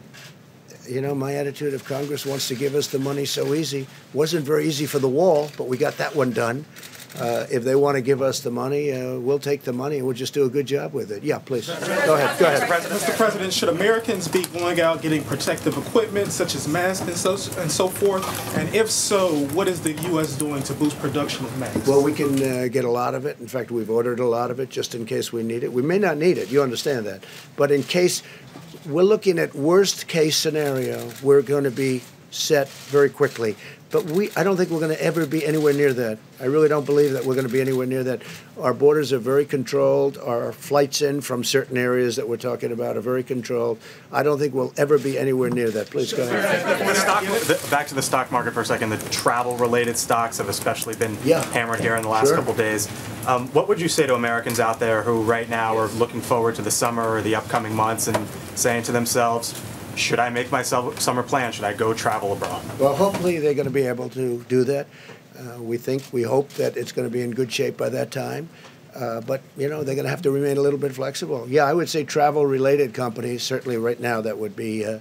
[0.90, 4.44] you know, my attitude if Congress wants to give us the money so easy, wasn't
[4.44, 6.64] very easy for the wall, but we got that one done.
[7.18, 10.07] Uh, if they want to give us the money, uh, we'll take the money and
[10.07, 11.24] we'll just do a good job with it.
[11.24, 11.66] Yeah, please.
[11.66, 12.38] Go ahead.
[12.38, 12.62] Go ahead.
[12.62, 13.16] Mr.
[13.16, 17.70] President, should Americans be going out getting protective equipment such as masks and so, and
[17.70, 18.24] so forth?
[18.57, 20.37] And if so, what is the U.S.
[20.37, 21.87] doing to boost production of masks?
[21.88, 23.40] Well, we can uh, get a lot of it.
[23.40, 25.72] In fact, we've ordered a lot of it just in case we need it.
[25.72, 27.24] We may not need it, you understand that.
[27.57, 28.22] But in case
[28.87, 33.57] we're looking at worst case scenario, we're going to be set very quickly.
[33.90, 36.19] But we, I don't think we're going to ever be anywhere near that.
[36.40, 38.23] I really don't believe that we're going to be anywhere near that.
[38.57, 40.16] Our borders are very controlled.
[40.16, 43.81] Our flights in from certain areas that we're talking about are very controlled.
[44.12, 45.90] I don't think we'll ever be anywhere near that.
[45.90, 46.79] Please go ahead.
[46.87, 48.90] The stock, the, back to the stock market for a second.
[48.90, 51.45] The travel-related stocks have especially been Yeah.
[51.47, 52.37] hammered here in the last Sure.
[52.37, 52.87] couple days.
[53.27, 56.55] Um, what would you say to Americans out there who right now are looking forward
[56.55, 58.16] to the summer or the upcoming months and
[58.61, 59.55] saying to themselves,
[59.96, 61.53] "Should I make myself summer plan?
[61.53, 64.87] Should I go travel abroad?" Well, hopefully they're going to be able to do that.
[65.38, 68.11] Uh, we think, we hope that it's going to be in good shape by that
[68.11, 68.49] time.
[68.94, 71.46] Uh, but you know they're going to have to remain a little bit flexible.
[71.49, 74.99] Yeah, I would say travel-related companies certainly right now that would be uh,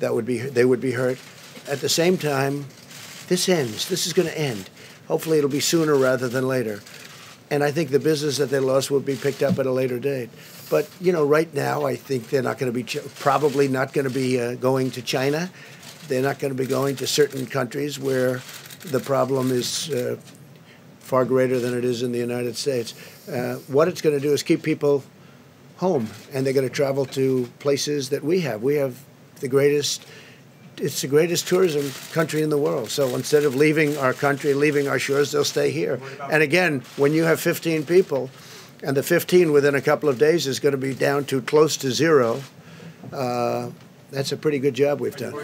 [0.00, 1.18] that would be they would be hurt.
[1.68, 2.64] At the same time,
[3.28, 3.88] this ends.
[3.88, 4.70] This is going to end.
[5.08, 6.80] Hopefully, it'll be sooner rather than later.
[7.50, 9.98] And I think the business that they lost will be picked up at a later
[9.98, 10.30] date.
[10.70, 13.92] But you know, right now, I think they're not going to be ch- probably not
[13.92, 15.50] going to be uh, going to China.
[16.08, 18.40] They're not going to be going to certain countries where
[18.84, 20.16] the problem is uh,
[21.00, 22.94] far greater than it is in the United States.
[23.28, 25.02] Uh, what it's going to do is keep people
[25.78, 28.62] home, and they're going to travel to places that we have.
[28.62, 28.98] We have
[29.40, 30.04] the greatest.
[30.76, 32.90] It's the greatest tourism country in the world.
[32.90, 36.00] So instead of leaving our country, leaving our shores, they'll stay here.
[36.30, 38.30] And again, when you have 15 people,
[38.82, 41.76] and the 15 within a couple of days is going to be down to close
[41.78, 42.42] to zero,
[43.12, 43.70] uh,
[44.10, 45.34] that's a pretty good job we've done.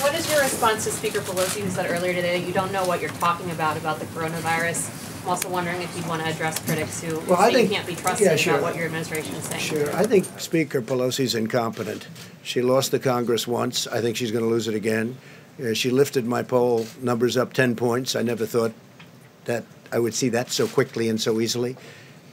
[0.00, 2.84] What is your response to Speaker Pelosi, who said earlier today that you don't know
[2.86, 5.22] what you're talking about about the coronavirus?
[5.22, 7.86] I'm also wondering if you'd want to address critics who Well, I think- you can't
[7.86, 8.54] be trusted yeah, sure.
[8.54, 9.60] about what your administration is saying.
[9.62, 9.94] Sure.
[9.96, 12.06] I think Speaker Pelosi's incompetent.
[12.42, 13.86] She lost the Congress once.
[13.86, 15.16] I think she's going to lose it again.
[15.62, 18.14] Uh, she lifted my poll numbers up 10 points.
[18.16, 18.72] I never thought
[19.48, 21.76] that I would see that so quickly and so easily.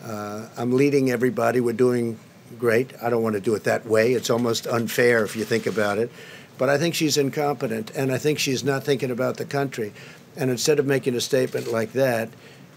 [0.03, 1.59] Uh, I'm leading everybody.
[1.59, 2.19] We're doing
[2.59, 2.91] great.
[3.01, 4.13] I don't want to do it that way.
[4.13, 6.11] It's almost unfair if you think about it.
[6.57, 9.93] But I think she's incompetent, and I think she's not thinking about the country.
[10.37, 12.29] And instead of making a statement like that,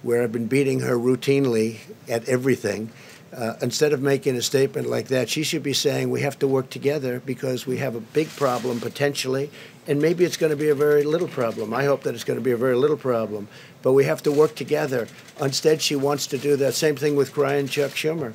[0.02, 2.90] where I've been beating her routinely at everything,
[3.36, 6.48] uh, instead of making a statement like that, she should be saying we have to
[6.48, 9.50] work together because we have a big problem potentially,
[9.86, 11.74] and maybe it's going to be a very little problem.
[11.74, 13.48] I hope that it's going to be a very little problem,
[13.82, 15.06] but we have to work together.
[15.40, 16.74] Instead, she wants to do that.
[16.74, 18.32] Same thing with crying Chuck Schumer.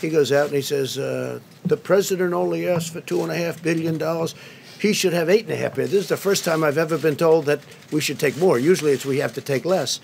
[0.00, 3.36] He goes out and he says, uh, the president only asked for two and a
[3.36, 4.34] half billion dollars.
[4.78, 5.90] He should have eight and a half billion.
[5.90, 8.58] This is the first time I've ever been told that we should take more.
[8.58, 10.00] Usually it's we have to take less.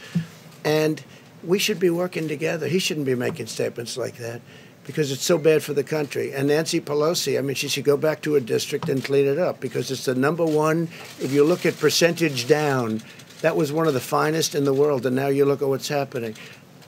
[0.65, 1.03] And
[1.45, 2.69] we should be working together.
[2.69, 4.41] He shouldn't be making statements like that
[4.85, 6.33] because it's so bad for the country.
[6.33, 9.39] And Nancy Pelosi, I mean, she should go back to her district and clean it
[9.39, 10.89] up because it's the number one.
[11.21, 13.03] If you look at percentage down,
[13.43, 15.05] that was one of the finest in the world.
[15.05, 16.35] And now you look at what's happening.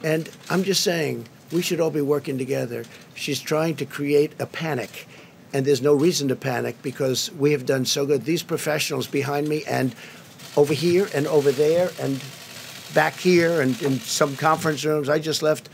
[0.03, 2.85] And I'm just saying, we should all be working together.
[3.15, 5.07] She's trying to create a panic.
[5.53, 8.25] And there's no reason to panic because we have done so good.
[8.25, 9.95] These professionals behind me and
[10.57, 12.23] over here and over there and
[12.95, 15.09] back here and in some conference rooms.
[15.09, 15.69] I just left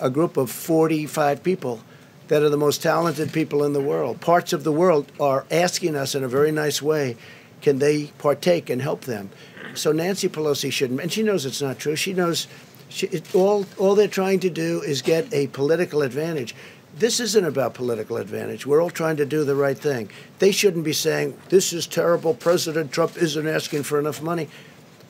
[0.00, 1.80] a group of 45 people
[2.28, 4.20] that are the most talented people in the world.
[4.20, 7.16] Parts of the world are asking us in a very nice way,
[7.60, 9.30] can they partake and help them?
[9.74, 11.96] So Nancy Pelosi shouldn't, and she knows it's not true.
[11.96, 12.46] She knows
[12.88, 16.54] she, it, all, all they're trying to do is get a political advantage.
[16.96, 18.66] This isn't about political advantage.
[18.66, 20.10] We're all trying to do the right thing.
[20.38, 24.48] They shouldn't be saying, this is terrible, President Trump isn't asking for enough money.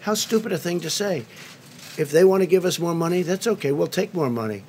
[0.01, 1.27] How stupid a thing to say.
[1.99, 3.71] If they want to give us more money, that's okay.
[3.73, 4.65] We'll take more money.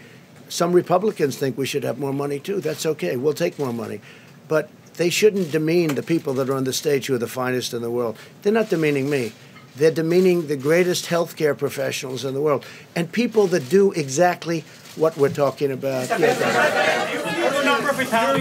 [0.50, 2.60] Some Republicans think we should have more money too.
[2.60, 3.16] That's okay.
[3.16, 4.02] We'll take more money.
[4.48, 7.74] But they shouldn't demean the people that are on the stage who are the finest
[7.74, 8.18] in the world.
[8.42, 9.32] They're not demeaning me.
[9.78, 14.64] They're demeaning the greatest healthcare professionals in the world and people that do exactly
[14.96, 16.08] what we're talking about.
[16.20, 16.30] Your,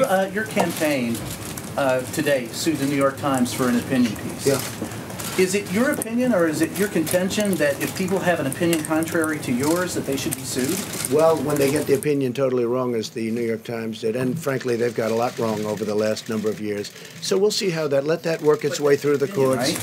[0.07, 1.17] uh, your campaign
[1.77, 4.47] uh, today sued the New York Times for an opinion piece.
[4.47, 4.61] Yeah.
[5.37, 8.85] Is it your opinion or is it your contention that if people have an opinion
[8.85, 11.13] contrary to yours that they should be sued?
[11.13, 14.39] Well, when they get the opinion totally wrong, as the New York Times did, and
[14.39, 16.93] frankly, they've got a lot wrong over the last number of years.
[17.21, 18.05] So we'll see how that.
[18.05, 19.75] Let that work its way through the courts.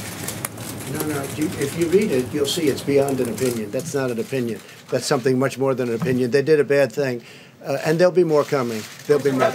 [0.93, 1.23] No, no.
[1.37, 3.71] you- If you read it, you'll see it's beyond an opinion.
[3.71, 4.59] That's not an opinion.
[4.89, 6.31] That's something much more than an opinion.
[6.31, 7.21] They did a bad thing,
[7.65, 8.81] uh, and there'll be more coming.
[9.07, 9.51] There'll be more.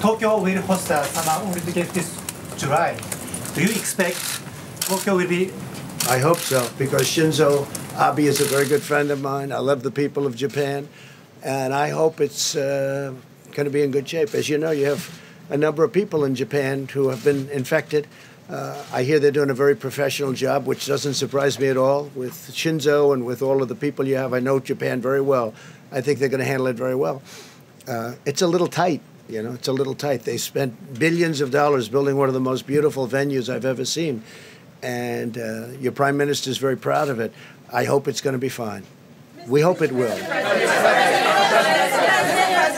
[0.00, 2.20] Tokyo will host the Summer Olympics this
[2.58, 2.96] July.
[3.54, 4.18] Do you expect
[4.80, 5.50] Tokyo will be
[6.08, 7.66] I hope so, because Shinzo
[7.98, 9.52] Abe is a very good friend of mine.
[9.52, 10.86] I love the people of Japan,
[11.42, 13.14] and I hope it's uh,
[13.52, 14.34] going to be in good shape.
[14.34, 15.00] As you know, you have
[15.50, 18.06] a number of people in Japan who have been infected.
[18.48, 22.10] Uh, I hear they're doing a very professional job, which doesn't surprise me at all.
[22.14, 25.54] With Shinzo and with all of the people you have, I know Japan very well.
[25.92, 27.22] I think they're going to handle it very well.
[27.88, 29.00] uh, it's a little tight.
[29.28, 30.24] You know, it's a little tight.
[30.24, 34.22] They spent billions of dollars building one of the most beautiful venues I've ever seen,
[34.82, 37.32] and uh, your prime minister is very proud of it.
[37.72, 38.84] I hope it's going to be fine.
[39.46, 40.18] We hope it will.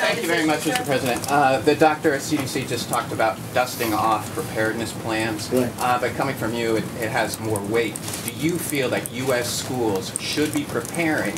[0.07, 0.85] Thank you very much, Mr.
[0.87, 1.27] President.
[1.29, 5.69] Uh, the doctor at CDC just talked about dusting off preparedness plans, Right.
[5.81, 7.97] uh, but coming from you, it, it has more weight.
[8.25, 9.53] Do you feel that U.S.
[9.53, 11.35] schools should be preparing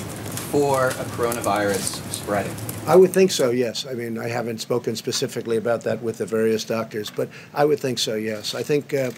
[0.53, 2.55] for a coronavirus spreading?
[2.87, 3.87] I would think so, yes.
[3.87, 7.81] I mean, I haven't spoken specifically about that with the various doctors, but I would
[7.81, 8.55] think so, yes.
[8.55, 9.13] I think uh,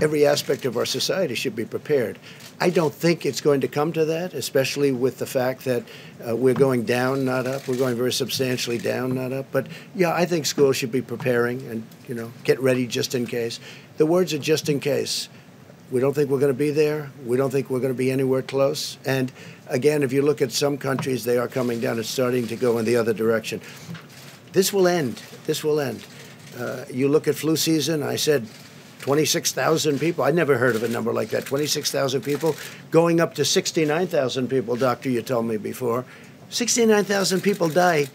[0.00, 2.18] every aspect of our society should be prepared.
[2.60, 5.84] I don't think it's going to come to that, especially with the fact that
[6.26, 7.68] uh, we're going down, not up.
[7.68, 9.46] We're going very substantially down, not up.
[9.52, 13.26] But yeah, I think schools should be preparing and, you know, get ready just in
[13.26, 13.60] case.
[13.96, 15.28] The words are just in case.
[15.90, 17.10] We don't think we're going to be there.
[17.24, 18.98] We don't think we're going to be anywhere close.
[19.04, 19.30] And
[19.68, 21.98] again, if you look at some countries, they are coming down.
[21.98, 23.60] It's starting to go in the other direction.
[24.52, 25.22] This will end.
[25.46, 26.04] This will end.
[26.58, 28.46] Uh, you look at flu season, I said
[29.06, 30.24] 26,000 people.
[30.24, 31.46] I never heard of a number like that.
[31.46, 32.56] 26,000 people
[32.90, 36.04] going up to 69,000 people, doctor, you told me before.
[36.50, 38.08] 69,000 people die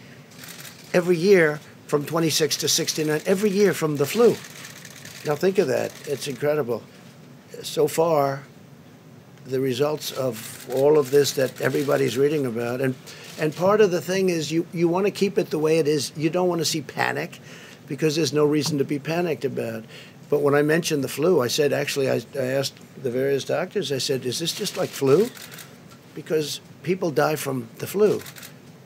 [0.94, 4.32] every year from 26 to 69, every year from the flu.
[5.26, 5.94] Now think of that.
[6.10, 6.84] It's incredible.
[7.64, 8.44] So far,
[9.46, 12.96] the results of all of this that everybody's reading about, and
[13.40, 15.88] and part of the thing is you you want to keep it the way it
[15.88, 16.12] is.
[16.18, 17.40] You don't want to see panic,
[17.92, 19.84] because there's no reason to be panicked about.
[20.32, 23.92] But when I mentioned the flu, I said actually I, I asked the various doctors.
[23.92, 25.30] I said, "Is this just like flu?"
[26.16, 28.22] Because people die from the flu,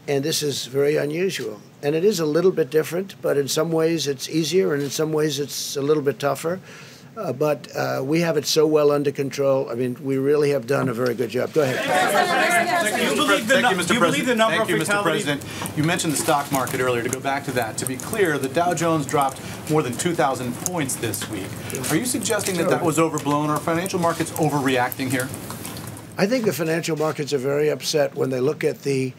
[0.07, 1.61] and this is very unusual.
[1.83, 4.89] And it is a little bit different, but in some ways it's easier, and in
[4.89, 6.59] some ways it's a little bit tougher.
[7.17, 9.69] Uh, but uh, we have it so well under control.
[9.69, 11.53] I mean, we really have done a very good job.
[11.53, 12.95] Go ahead.
[12.97, 13.93] Do you believe the, Thank nu- you, Mr.
[13.93, 14.37] you believe the President.
[14.37, 15.01] number Thank you, of Mr.
[15.01, 15.45] President.
[15.77, 17.03] You mentioned the stock market earlier.
[17.03, 19.39] To go back to that, to be clear, the Dow Jones dropped
[19.69, 21.47] more than 2,000 points this week.
[21.89, 23.49] Are you suggesting that that was overblown?
[23.49, 25.29] Are financial markets overreacting here?
[26.17, 29.13] I think the financial markets are very upset when they look at the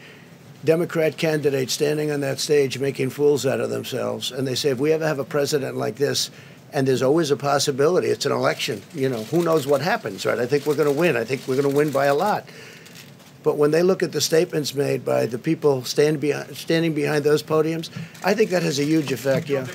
[0.63, 4.31] Democrat candidate standing on that stage making fools out of themselves.
[4.31, 6.29] And they say, if we ever have a president like this,
[6.73, 10.37] and there's always a possibility, it's an election, you know, who knows what happens, right?
[10.37, 11.15] I think we're going to win.
[11.15, 12.45] I think we're going to win by a lot.
[13.43, 17.23] But when they look at the statements made by the people stand behind, standing behind
[17.23, 17.89] those podiums,
[18.23, 19.65] I think that has a huge effect, yeah.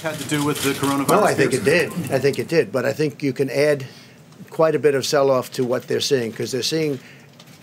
[0.00, 1.08] Had to do with the coronavirus?
[1.08, 1.92] No, I think it did.
[2.10, 2.72] I think it did.
[2.72, 3.84] But I think you can add
[4.50, 7.00] quite a bit of sell off to what they're seeing because they're seeing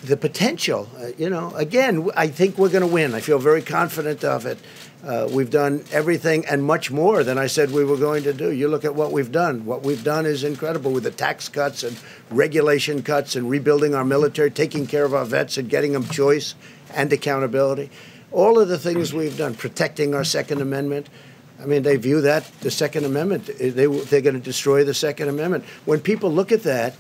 [0.04, 0.88] the potential.
[1.00, 3.16] Uh, you know, again, I think we're going to win.
[3.16, 4.60] I feel very confident of it.
[5.04, 8.52] Uh, we've done everything and much more than I said we were going to do.
[8.52, 9.66] You look at what we've done.
[9.66, 11.96] What we've done is incredible with the tax cuts and
[12.32, 16.56] regulation cuts and rebuilding our military, taking care of our vets and getting them choice
[16.96, 17.92] and accountability.
[18.32, 21.08] All of the things we've done, protecting our Second Amendment.
[21.62, 23.50] I mean, they view that the Second Amendment.
[23.60, 25.66] eh, They they're going to destroy the Second Amendment.
[25.86, 26.96] When people look at that,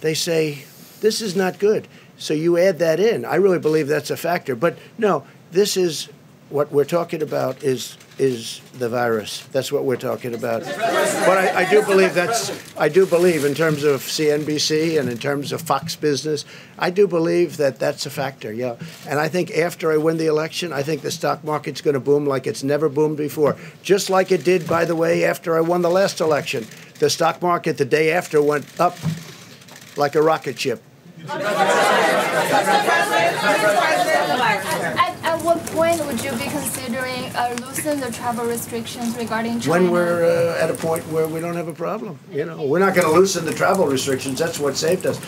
[0.00, 0.64] they say
[1.00, 1.88] this is not good.
[2.18, 3.24] So you add that in.
[3.24, 4.54] I really believe that's a factor.
[4.54, 6.08] But no, this is
[6.48, 9.44] what we're talking about is is the virus.
[9.52, 10.62] That's what we're talking about.
[10.62, 15.18] But I, I do believe that's I do believe in terms of CNBC and in
[15.18, 16.44] terms of Fox Business,
[16.78, 18.52] I do believe that that's a factor.
[18.52, 18.76] Yeah,
[19.08, 22.00] and I think after I win the election, I think the stock market's going to
[22.00, 23.56] boom like it's never boomed before.
[23.82, 26.66] Just like it did, by the way, after I won the last election.
[26.98, 28.96] The stock market the day after went up
[29.96, 30.82] like a rocket ship.
[31.28, 31.42] At,
[35.24, 39.70] at what point would you be considering uh, loosening the travel restrictions regarding China?
[39.70, 42.18] when we're uh, at a point where we don't have a problem.
[42.30, 44.38] You know, we're not going to loosen the travel restrictions.
[44.38, 45.20] That's what saved us.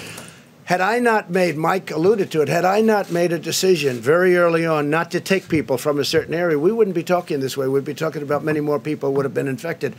[0.64, 4.36] Had I not made, Mike alluded to it, had I not made a decision very
[4.36, 7.56] early on not to take people from a certain area, we wouldn't be talking this
[7.56, 7.66] way.
[7.66, 9.94] We'd be talking about many more people would have been infected.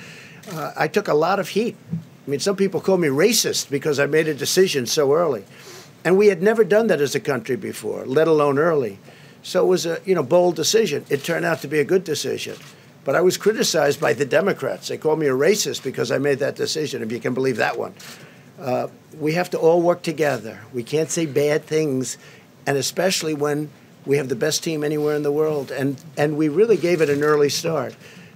[0.51, 1.75] Uh, I took a lot of heat.
[1.91, 5.43] I mean, some people call me racist because I made a decision so early.
[6.03, 8.99] And we had never done that as a country before, let alone early.
[9.43, 11.05] So it was a you know bold decision.
[11.09, 12.55] It turned out to be a good decision.
[13.05, 14.89] But I was criticized by the Democrats.
[14.89, 17.77] They called me a racist because I made that decision, if you can believe that
[17.77, 17.93] one.
[18.59, 18.87] Uh,
[19.17, 20.59] we have to all work together.
[20.73, 22.17] We can't say bad things,
[22.67, 23.69] and especially when
[24.05, 25.71] we have the best team anywhere in the world.
[25.71, 27.95] And, and we really gave it an early start.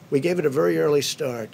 [0.10, 1.50] We gave it a very early start.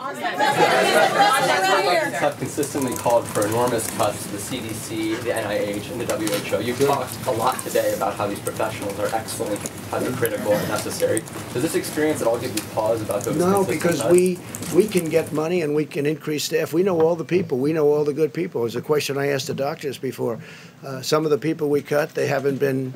[2.19, 6.61] have consistently called for enormous cuts to the CDC, the NIH, and the WHO.
[6.61, 9.59] You've talked a lot today about how these professionals are excellent,
[9.91, 11.21] how they're critical and necessary.
[11.53, 14.11] Does this experience at all give you pause about those No, because cuts?
[14.11, 14.37] we
[14.75, 16.73] we can get money and we can increase staff.
[16.73, 17.57] We know all the people.
[17.59, 18.61] We know all the good people.
[18.61, 20.39] It was a question I asked the doctors before.
[20.85, 22.93] Uh, some of the people we cut, they haven't been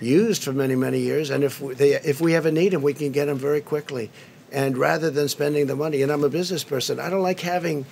[0.00, 1.30] used for many, many years.
[1.30, 4.10] And if we, they, if we ever need them, we can get them very quickly.
[4.52, 7.86] And rather than spending the money, and I'm a business person, I don't like having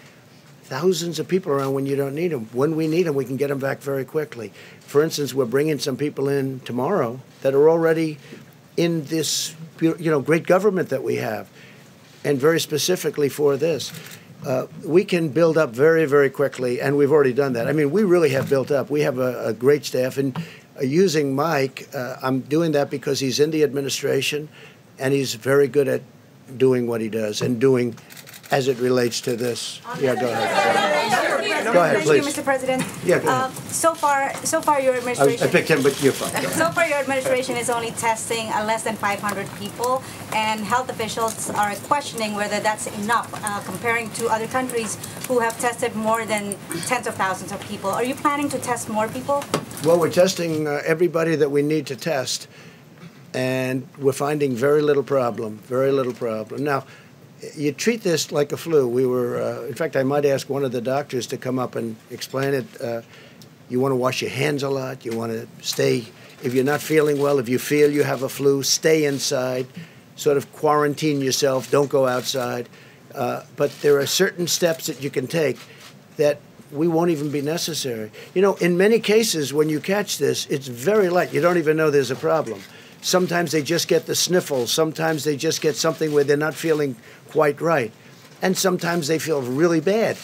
[0.64, 2.48] thousands of people around when you don't need them.
[2.52, 4.52] When we need them, we can get them back very quickly.
[4.80, 8.18] For instance, we're bringing some people in tomorrow that are already
[8.76, 11.48] in this, you know, great government that we have,
[12.24, 13.92] and very specifically for this.
[14.46, 17.68] Uh, we can build up very, very quickly, and we've already done that.
[17.68, 18.90] I mean, we really have built up.
[18.90, 20.36] We have a, a great staff, and
[20.78, 24.48] uh, using Mike, uh, I'm doing that because he's in the administration,
[24.98, 26.02] and he's very good at
[26.58, 27.96] doing what he does and doing
[28.50, 29.80] as it relates to this.
[30.00, 31.64] Yeah, go ahead.
[31.72, 32.26] Go ahead, Thank please.
[32.26, 32.44] you, Mr.
[32.44, 32.82] President.
[33.04, 35.48] Yeah, go Uh, so far, so far your I, I administration.
[35.50, 36.42] picked him, but you're fine.
[36.50, 40.02] So far, your administration is only testing uh, less than 500 people,
[40.34, 44.98] and health officials are questioning whether that's enough, uh, comparing to other countries
[45.28, 47.90] who have tested more than tens of thousands of people.
[47.90, 49.44] Are you planning to test more people?
[49.84, 52.48] Well, we're testing uh, everybody that we need to test,
[53.34, 56.64] and we're finding very little problem, very little problem.
[56.64, 56.84] Now,
[57.56, 58.86] you treat this like a flu.
[58.86, 61.74] We were, uh, in fact, I might ask one of the doctors to come up
[61.74, 62.80] and explain it.
[62.80, 63.02] Uh,
[63.68, 65.04] you want to wash your hands a lot.
[65.04, 66.04] You want to stay,
[66.42, 69.66] if you're not feeling well, if you feel you have a flu, stay inside,
[70.16, 72.68] sort of quarantine yourself, don't go outside.
[73.14, 75.58] Uh, but there are certain steps that you can take
[76.16, 76.40] that
[76.72, 78.10] we won't even be necessary.
[78.34, 81.32] You know, in many cases, when you catch this, it's very light.
[81.32, 82.60] You don't even know there's a problem.
[83.00, 84.72] Sometimes they just get the sniffles.
[84.72, 86.96] Sometimes they just get something where they're not feeling
[87.30, 87.92] quite right.
[88.42, 90.16] And sometimes they feel really bad.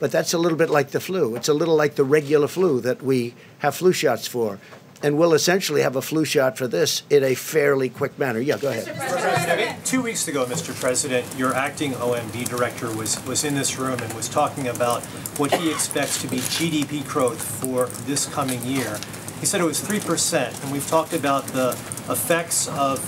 [0.00, 1.34] But that's a little bit like the flu.
[1.34, 4.58] It's a little like the regular flu that we have flu shots for.
[5.00, 8.40] And we'll essentially have a flu shot for this in a fairly quick manner.
[8.40, 8.86] Yeah, go ahead.
[8.96, 10.78] President, two weeks ago, Mr.
[10.78, 15.04] President, your acting OMB director was, was in this room and was talking about
[15.38, 18.98] what he expects to be GDP growth for this coming year.
[19.40, 21.70] He said it was 3%, and we've talked about the
[22.10, 22.98] effects of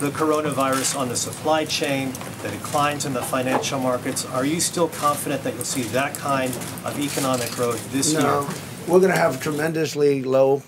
[0.00, 2.12] the coronavirus on the supply chain,
[2.42, 4.26] the declines in the financial markets.
[4.26, 6.50] Are you still confident that you'll see that kind
[6.84, 8.50] of economic growth this No, year?
[8.88, 10.62] we're going to have tremendously low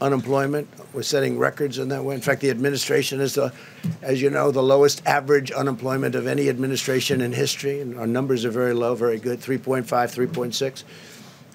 [0.00, 0.68] unemployment.
[0.92, 2.14] We're setting records in that way.
[2.14, 3.52] In fact, the administration is the,
[4.00, 8.44] as you know, the lowest average unemployment of any administration in history, and our numbers
[8.44, 10.82] are very low, very good, 3.5, 3.6.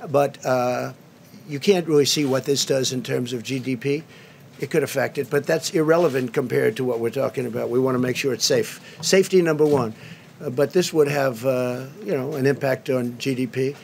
[0.10, 0.94] But uh,
[1.48, 4.04] you can't really see what this does in terms of GDP.
[4.60, 7.70] It could affect it, but that's irrelevant compared to what we're talking about.
[7.70, 8.82] We want to make sure it's safe.
[9.02, 9.94] Safety number one.
[10.42, 13.76] Uh, but this would have, uh, you know, an impact on GDP.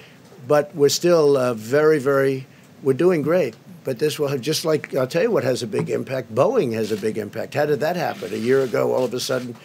[0.48, 2.48] But we're still uh, very, very,
[2.82, 3.56] we're doing great.
[3.84, 6.34] But this will have, just like, I'll tell you what has a big impact.
[6.34, 7.54] Boeing has a big impact.
[7.54, 8.34] How did that happen?
[8.34, 9.56] A year ago, all of a sudden,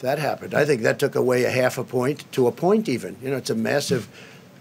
[0.00, 0.54] that happened.
[0.54, 3.16] I think that took away a half a point to a point even.
[3.22, 4.08] You know, it's a massive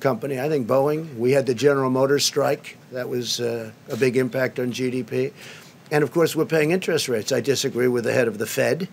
[0.03, 0.39] company.
[0.39, 2.77] I think Boeing, we had the General Motors strike.
[2.91, 5.31] That was uh, a big impact on GDP.
[5.91, 7.31] And of course, we're paying interest rates.
[7.31, 8.89] I disagree with the head of the Fed.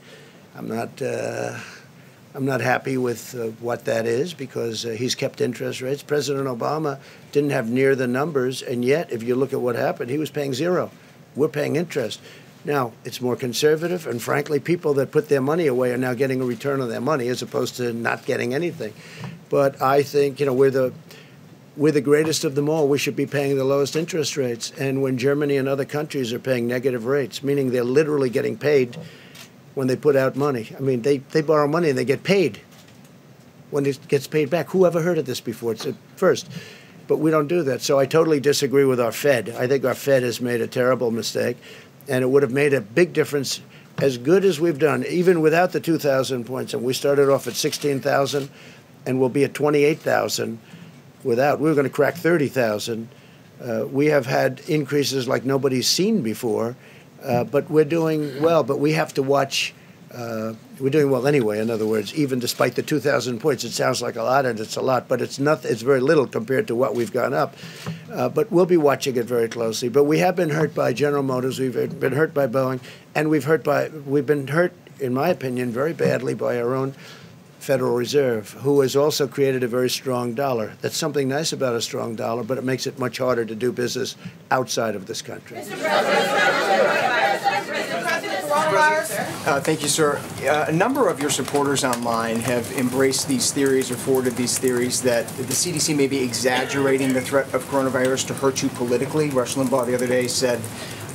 [0.56, 1.02] I'm not.
[1.02, 1.58] Uh,
[2.32, 6.00] I'm not happy with uh, what that is because uh, he's kept interest rates.
[6.00, 7.00] President Obama
[7.32, 10.30] didn't have near the numbers, and yet, if you look at what happened, he was
[10.30, 10.92] paying zero.
[11.34, 12.20] We're paying interest.
[12.64, 16.42] Now, it's more conservative, and frankly, people that put their money away are now getting
[16.42, 18.92] a return on their money as opposed to not getting anything.
[19.48, 20.92] But I think, you know, we're the
[21.76, 22.88] we're the greatest of them all.
[22.88, 24.72] We should be paying the lowest interest rates.
[24.78, 28.98] And when Germany and other countries are paying negative rates, meaning they're literally getting paid
[29.74, 30.68] when they put out money.
[30.76, 32.60] I mean, they, they borrow money and they get paid
[33.70, 34.70] when it gets paid back.
[34.70, 35.72] Who ever heard of this before?
[35.72, 36.50] It's a first.
[37.06, 37.80] But we don't do that.
[37.82, 39.48] So I totally disagree with our Fed.
[39.50, 41.56] I think our Fed has made a terrible mistake,
[42.10, 43.60] and it would have made a big difference.
[43.98, 47.54] As good as we've done, even without the 2,000 points, and we started off at
[47.54, 48.50] 16,000,
[49.06, 50.58] and we'll be at 28,000
[51.22, 51.60] without.
[51.60, 53.08] We were going to crack 30,000.
[53.62, 56.76] Uh, we have had increases like nobody's seen before,
[57.22, 58.62] uh, but we're doing well.
[58.64, 59.74] But we have to watch.
[60.12, 61.60] Uh, we're doing well anyway.
[61.60, 64.76] In other words, even despite the 2,000 points, it sounds like a lot, and it's
[64.76, 65.64] a lot, but it's not.
[65.64, 67.54] It's very little compared to what we've gone up.
[68.12, 69.88] Uh, but we'll be watching it very closely.
[69.88, 71.60] But we have been hurt by General Motors.
[71.60, 72.80] We've been hurt by Boeing,
[73.14, 73.88] and we've hurt by.
[73.88, 76.94] We've been hurt, in my opinion, very badly by our own
[77.60, 80.72] Federal Reserve, who has also created a very strong dollar.
[80.80, 83.70] That's something nice about a strong dollar, but it makes it much harder to do
[83.70, 84.16] business
[84.50, 85.58] outside of this country.
[89.46, 90.16] Uh, thank you, sir.
[90.42, 95.02] Uh, a number of your supporters online have embraced these theories or forwarded these theories
[95.02, 99.30] that the CDC may be exaggerating the threat of coronavirus to hurt you politically.
[99.30, 100.60] Rush Limbaugh the other day said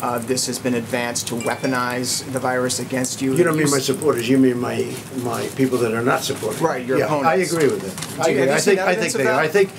[0.01, 3.35] uh, this has been advanced to weaponize the virus against you.
[3.35, 4.27] You don't mean my supporters.
[4.27, 6.61] You mean my my people that are not supporting.
[6.61, 6.67] me.
[6.67, 8.19] Right, your yeah, I agree with it.
[8.19, 8.51] I, agree.
[8.51, 9.39] I think I think they are.
[9.39, 9.71] I think,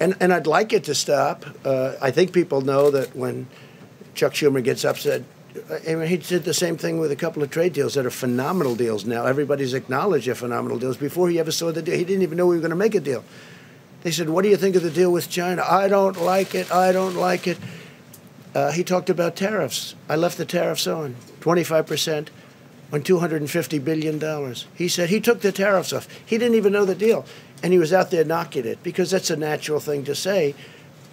[0.00, 1.44] and and I'd like it to stop.
[1.64, 3.46] Uh, I think people know that when
[4.14, 5.22] Chuck Schumer gets upset,
[5.86, 8.10] I mean, he did the same thing with a couple of trade deals that are
[8.10, 9.26] phenomenal deals now.
[9.26, 10.96] Everybody's acknowledged they're phenomenal deals.
[10.96, 12.94] Before he ever saw the deal, he didn't even know we were going to make
[12.94, 13.22] a deal.
[14.02, 15.62] They said, What do you think of the deal with China?
[15.68, 16.72] I don't like it.
[16.72, 17.58] I don't like it.
[18.54, 19.94] Uh, he talked about tariffs.
[20.08, 22.28] I left the tariffs on 25%
[22.92, 24.54] on $250 billion.
[24.74, 26.06] He said he took the tariffs off.
[26.24, 27.24] He didn't even know the deal.
[27.62, 30.54] And he was out there knocking it because that's a natural thing to say.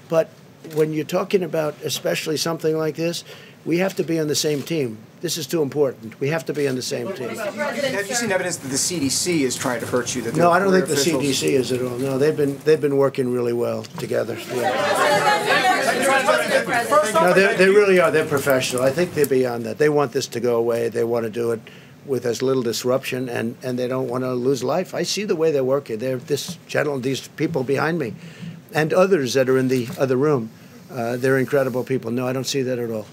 [0.10, 0.30] But
[0.74, 3.24] when you're talking about especially something like this,
[3.66, 4.98] we have to be on the same team.
[5.22, 6.18] This is too important.
[6.22, 7.30] We have to be on the same team.
[7.30, 10.22] Have you seen evidence that the CDC is trying to hurt you?
[10.22, 11.98] That No, I don't think the officials- CDC is at all.
[11.98, 14.38] No, they've been they've been working really well together.
[14.56, 14.72] Yeah.
[17.14, 18.12] No, they they really are.
[18.12, 18.84] They're professional.
[18.84, 19.78] I think they're beyond that.
[19.78, 20.88] They want this to go away.
[20.90, 21.60] They want to do it
[22.06, 24.96] with as little disruption, and, and they don't want to lose life.
[24.96, 26.00] I see the way they're working.
[26.00, 28.16] They're this gentleman, these people behind me,
[28.74, 30.50] and others that are in the other room.
[30.92, 32.10] Uh, they're incredible people.
[32.10, 33.06] No, I don't see that at all.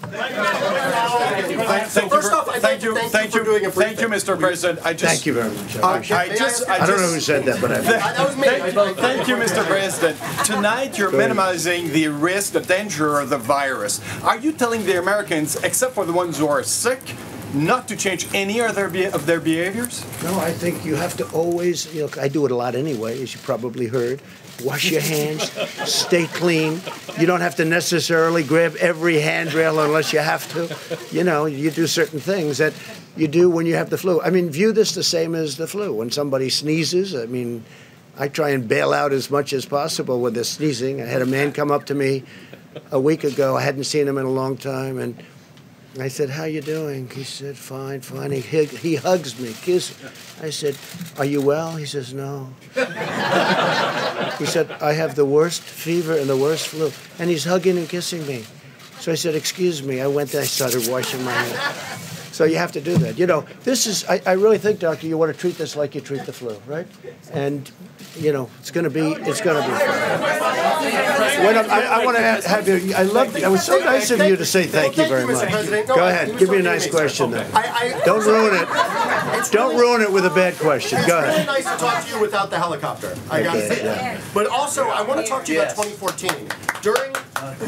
[1.88, 4.38] So first off, I'd like to thank you for doing a Thank you, Mr.
[4.38, 4.84] President.
[4.84, 5.12] I just.
[5.12, 5.76] Thank you very much.
[5.76, 6.38] I I appreciate it.
[6.38, 7.80] just, I don't know who said that, but I.
[7.80, 8.44] That was me.
[8.44, 9.64] Thank, thank you, Mr.
[9.66, 10.18] President.
[10.44, 14.00] Tonight, you're minimizing the risk, the danger of the virus.
[14.22, 17.00] Are you telling the Americans, except for the ones who are sick,
[17.54, 20.04] not to change any of their be- of their behaviors?
[20.22, 23.22] No, I think you have to always, you know, I do it a lot anyway,
[23.22, 24.20] as you probably heard.
[24.64, 25.52] Wash your hands,
[25.88, 26.80] stay clean.
[27.18, 30.74] You don't have to necessarily grab every handrail unless you have to.
[31.14, 32.72] You know, you do certain things that
[33.16, 34.20] you do when you have the flu.
[34.20, 35.92] I mean, view this the same as the flu.
[35.92, 37.64] When somebody sneezes, I mean,
[38.18, 41.02] I try and bail out as much as possible with the sneezing.
[41.02, 42.24] I had a man come up to me
[42.90, 43.56] a week ago.
[43.56, 45.22] I hadn't seen him in a long time, and
[45.98, 49.94] I said, "How you doing?" He said, "Fine, fine." He hug, he hugs me, kiss.
[50.42, 50.76] I said,
[51.18, 56.36] "Are you well?" He says, "No." he said, "I have the worst fever and the
[56.36, 58.44] worst flu," and he's hugging and kissing me.
[59.00, 60.42] So I said, "Excuse me." I went there.
[60.42, 61.96] I started washing my hands.
[62.36, 63.18] So you have to do that.
[63.18, 64.04] You know, this is.
[64.04, 66.54] I, I really think, doctor, you want to treat this like you treat the flu,
[66.66, 66.86] right?
[67.32, 67.70] And
[68.18, 69.00] you know, it's going to be.
[69.00, 69.74] It's going to be.
[71.44, 72.94] When I, I, want to have, have you.
[72.94, 73.36] I love.
[73.36, 75.48] It was so nice of you to say thank you very much.
[75.86, 76.38] Go ahead.
[76.38, 77.30] Give me a nice question.
[77.30, 77.46] made.
[77.46, 77.54] Then.
[77.54, 79.52] I, I, Don't ruin it.
[79.52, 80.98] Don't ruin it with a bad question.
[81.06, 81.36] Go ahead.
[81.36, 83.14] It's Go really nice to talk to you without the helicopter.
[83.30, 86.48] I gotta Okay, say But also, I want to talk to you about 2014.
[86.82, 87.12] During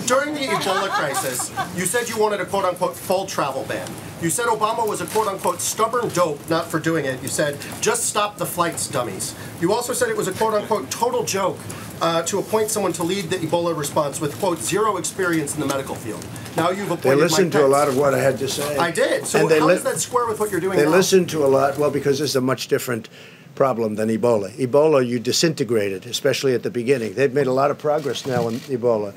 [0.07, 3.89] during the Ebola crisis, you said you wanted a quote unquote full travel ban.
[4.23, 7.23] You said Obama was a quote unquote stubborn dope not for doing it.
[7.23, 9.35] You said just stop the flights, dummies.
[9.61, 11.59] You also said it was a quote unquote total joke.
[12.01, 15.67] Uh, to appoint someone to lead the Ebola response with quote zero experience in the
[15.67, 16.25] medical field.
[16.57, 18.77] Now you've appointed They listened to a lot of what I had to say.
[18.79, 19.27] I did.
[19.27, 20.93] So And they how does that square with what you're doing They now?
[20.93, 23.09] listened to a lot, well, because this is a much different
[23.57, 24.53] problem than Ebola.
[24.53, 27.15] Ebola, you disintegrated, especially at the beginning.
[27.15, 29.13] They've made a lot of progress now in Ebola.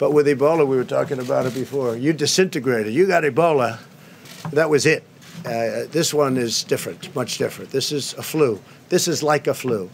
[0.00, 1.94] But with Ebola, we were talking about it before.
[1.94, 2.94] You disintegrated.
[2.94, 3.78] You got Ebola.
[4.50, 5.04] That was it.
[5.44, 7.70] Uh, this one is different, much different.
[7.70, 8.58] This is a flu.
[8.88, 9.90] This is like a flu.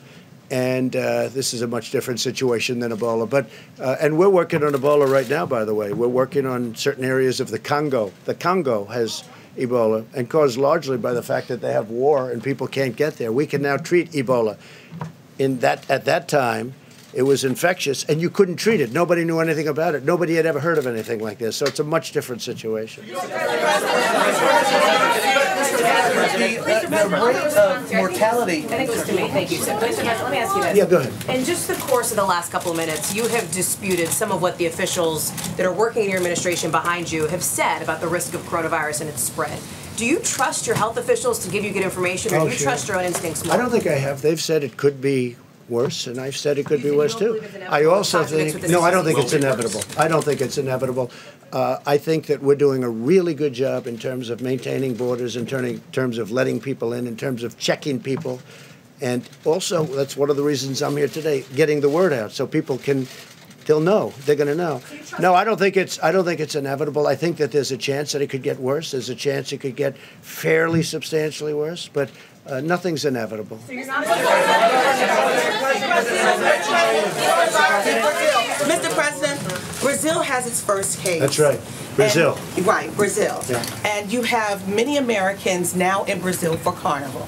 [0.49, 3.29] And uh, this is a much different situation than Ebola.
[3.29, 3.51] But
[3.81, 5.45] uh, and we're working on Ebola right now.
[5.45, 8.13] By the way, we're working on certain areas of the Congo.
[8.27, 9.25] The Congo has
[9.57, 13.17] Ebola, and caused largely by the fact that they have war and people can't get
[13.17, 13.33] there.
[13.33, 14.57] We can now treat Ebola.
[15.41, 16.75] In that at that time,
[17.17, 18.93] it was infectious, and you couldn't treat it.
[18.93, 20.05] Nobody knew anything about it.
[20.05, 21.57] Nobody had ever heard of anything like this.
[21.57, 23.05] So it's a much different situation.
[23.07, 23.17] The,
[26.61, 28.65] uh, the rate of mortality.
[28.65, 29.57] I think it was to me, thank you.
[29.59, 29.79] So, Mr.
[29.79, 30.77] President, let me ask you this.
[30.77, 31.39] Yeah, go ahead.
[31.39, 34.43] In just the course of the last couple of minutes, you have disputed some of
[34.43, 38.09] what the officials that are working in your administration behind you have said about the
[38.09, 39.59] risk of coronavirus and its spread.
[39.97, 42.57] Do you trust your health officials to give you good information, or Oh, do you
[42.59, 42.67] sure.
[42.67, 43.55] trust your own instincts more?
[43.55, 44.21] I don't think I have.
[44.21, 45.37] They've said it could be
[45.69, 47.43] worse, and I've said it could be worse too.
[47.69, 49.43] I also think no, I don't think it's says.
[49.43, 49.83] inevitable.
[49.99, 51.11] I don't think it's inevitable.
[51.53, 55.37] Uh, I think that we're doing a really good job in terms of maintaining borders,
[55.37, 58.41] in turning, terms of letting people in, in terms of checking people,
[59.01, 62.47] and also that's one of the reasons I'm here today, getting the word out so
[62.47, 63.07] people can.
[63.67, 64.15] They'll know.
[64.21, 64.81] They're going to know.
[65.19, 66.01] No, I don't think it's.
[66.01, 67.09] I don't think it's inevitable.
[67.09, 68.93] I think that there's a chance that it could get worse.
[68.93, 72.09] There's a chance it could get fairly substantially worse, but
[72.49, 73.59] uh, nothing's inevitable.
[78.67, 78.95] Mr.
[78.95, 79.41] President,
[79.81, 81.21] Brazil has its first case.
[81.21, 81.61] That's right.
[81.97, 82.39] Brazil.
[82.57, 83.43] And- right, Brazil.
[83.49, 83.65] Yeah.
[83.85, 87.27] And you have many Americans now in Brazil for Carnival.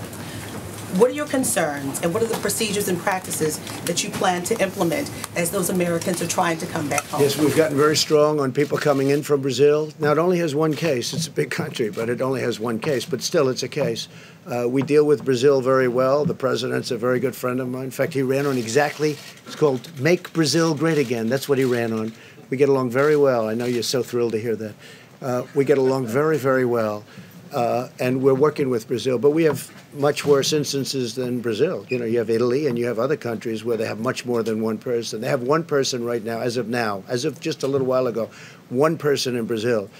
[0.97, 4.59] What are your concerns and what are the procedures and practices that you plan to
[4.61, 7.21] implement as those Americans are trying to come back home?
[7.21, 9.93] Yes, we've gotten very strong on people coming in from Brazil.
[10.01, 11.12] Now, it only has one case.
[11.12, 13.05] It's a big country, but it only has one case.
[13.05, 14.09] But still, it's a case.
[14.49, 16.24] Uh, we deal with Brazil very well.
[16.24, 17.84] The president's a very good friend of mine.
[17.84, 21.28] In fact, he ran on exactly, it's called Make Brazil Great Again.
[21.28, 22.12] That's what he ran on.
[22.49, 23.46] We get along very well.
[23.46, 24.74] I know you're so thrilled to hear that.
[25.20, 27.05] Uh, we get along very, very well.
[27.53, 31.86] Uh, and we're working with Brazil, but we have much worse instances than Brazil.
[31.88, 34.42] You know, you have Italy and you have other countries where they have much more
[34.42, 35.20] than one person.
[35.20, 38.07] They have one person right now, as of now, as of just a little while
[38.07, 38.30] ago,
[38.68, 39.90] one person in Brazil.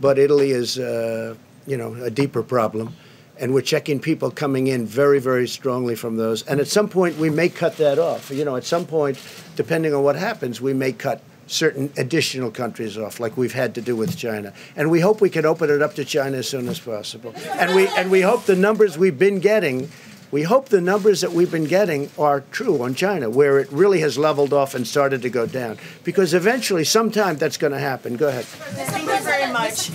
[0.00, 1.36] But Italy is, uh,
[1.66, 2.94] you know, a deeper problem.
[3.38, 6.42] And we're checking people coming in very, very strongly from those.
[6.42, 8.30] And at some point, we may cut that off.
[8.30, 9.18] You know, at some point,
[9.54, 13.80] depending on what happens, we may cut certain additional countries off, like we've had to
[13.80, 14.52] do with China.
[14.76, 17.34] And we hope we can open it up to China as soon as possible.
[17.52, 19.90] And we and we hope the numbers we've been getting.
[20.30, 24.00] We hope the numbers that we've been getting are true on China, where it really
[24.00, 25.78] has leveled off and started to go down.
[26.04, 28.16] Because eventually, sometime that's going to happen.
[28.16, 28.44] Go ahead.
[28.44, 29.90] Thank you very much.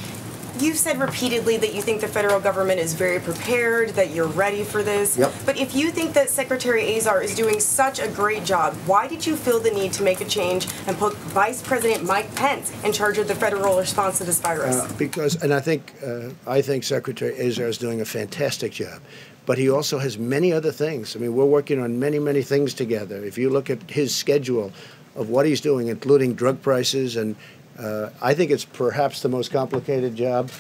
[0.60, 4.64] You've said repeatedly that you think the federal government is very prepared, that you're ready
[4.64, 5.18] for this.
[5.18, 5.34] Yep.
[5.46, 9.26] But if you think that Secretary Azar is doing such a great job, why did
[9.26, 12.94] you feel the need to make a change and put Vice President Mike Pence in
[12.94, 14.76] charge of the federal response to this virus?
[14.76, 19.02] Uh, because, and I think, uh, I think Secretary Azar is doing a fantastic job.
[19.46, 21.16] But he also has many other things.
[21.16, 23.26] I mean, we're working on many, many things together.
[23.26, 24.72] If you look at his schedule
[25.16, 27.36] of what he's doing, including drug prices, and
[27.78, 30.52] uh, I think it's perhaps the most complicated job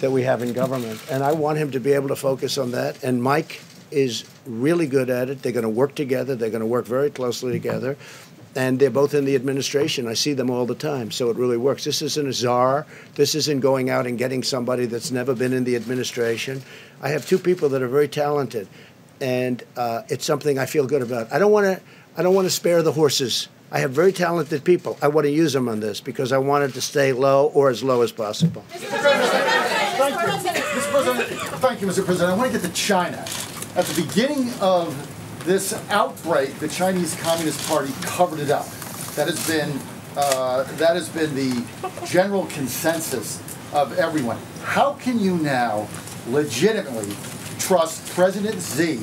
[0.00, 1.00] that we have in government.
[1.10, 3.02] And I want him to be able to focus on that.
[3.02, 3.60] And Mike
[3.90, 5.42] is really good at it.
[5.42, 6.36] They're going to work together.
[6.36, 7.96] They're going to work very closely together.
[8.54, 10.06] And they're both in the administration.
[10.06, 11.84] I see them all the time, so it really works.
[11.84, 12.86] This isn't a czar.
[13.14, 16.62] This isn't going out and getting somebody that's never been in the administration.
[17.00, 18.66] I have two people that are very talented,
[19.20, 21.32] and uh, it's something I feel good about.
[21.32, 21.82] I don't want to.
[22.16, 23.48] I don't want to spare the horses.
[23.70, 24.96] I have very talented people.
[25.02, 27.68] I want to use them on this because I want it to stay low or
[27.68, 28.64] as low as possible.
[28.68, 30.58] Thank you.
[30.78, 30.90] Mr.
[30.90, 31.28] President,
[31.60, 32.04] thank you, Mr.
[32.04, 32.30] President.
[32.30, 33.18] I want to get to China.
[33.76, 34.94] At the beginning of
[35.44, 38.66] this outbreak, the Chinese Communist Party covered it up.
[39.16, 39.78] That has been
[40.16, 41.64] uh, that has been the
[42.06, 43.42] general consensus
[43.72, 44.38] of everyone.
[44.62, 45.88] How can you now
[46.28, 47.14] legitimately
[47.58, 49.00] trust President Xi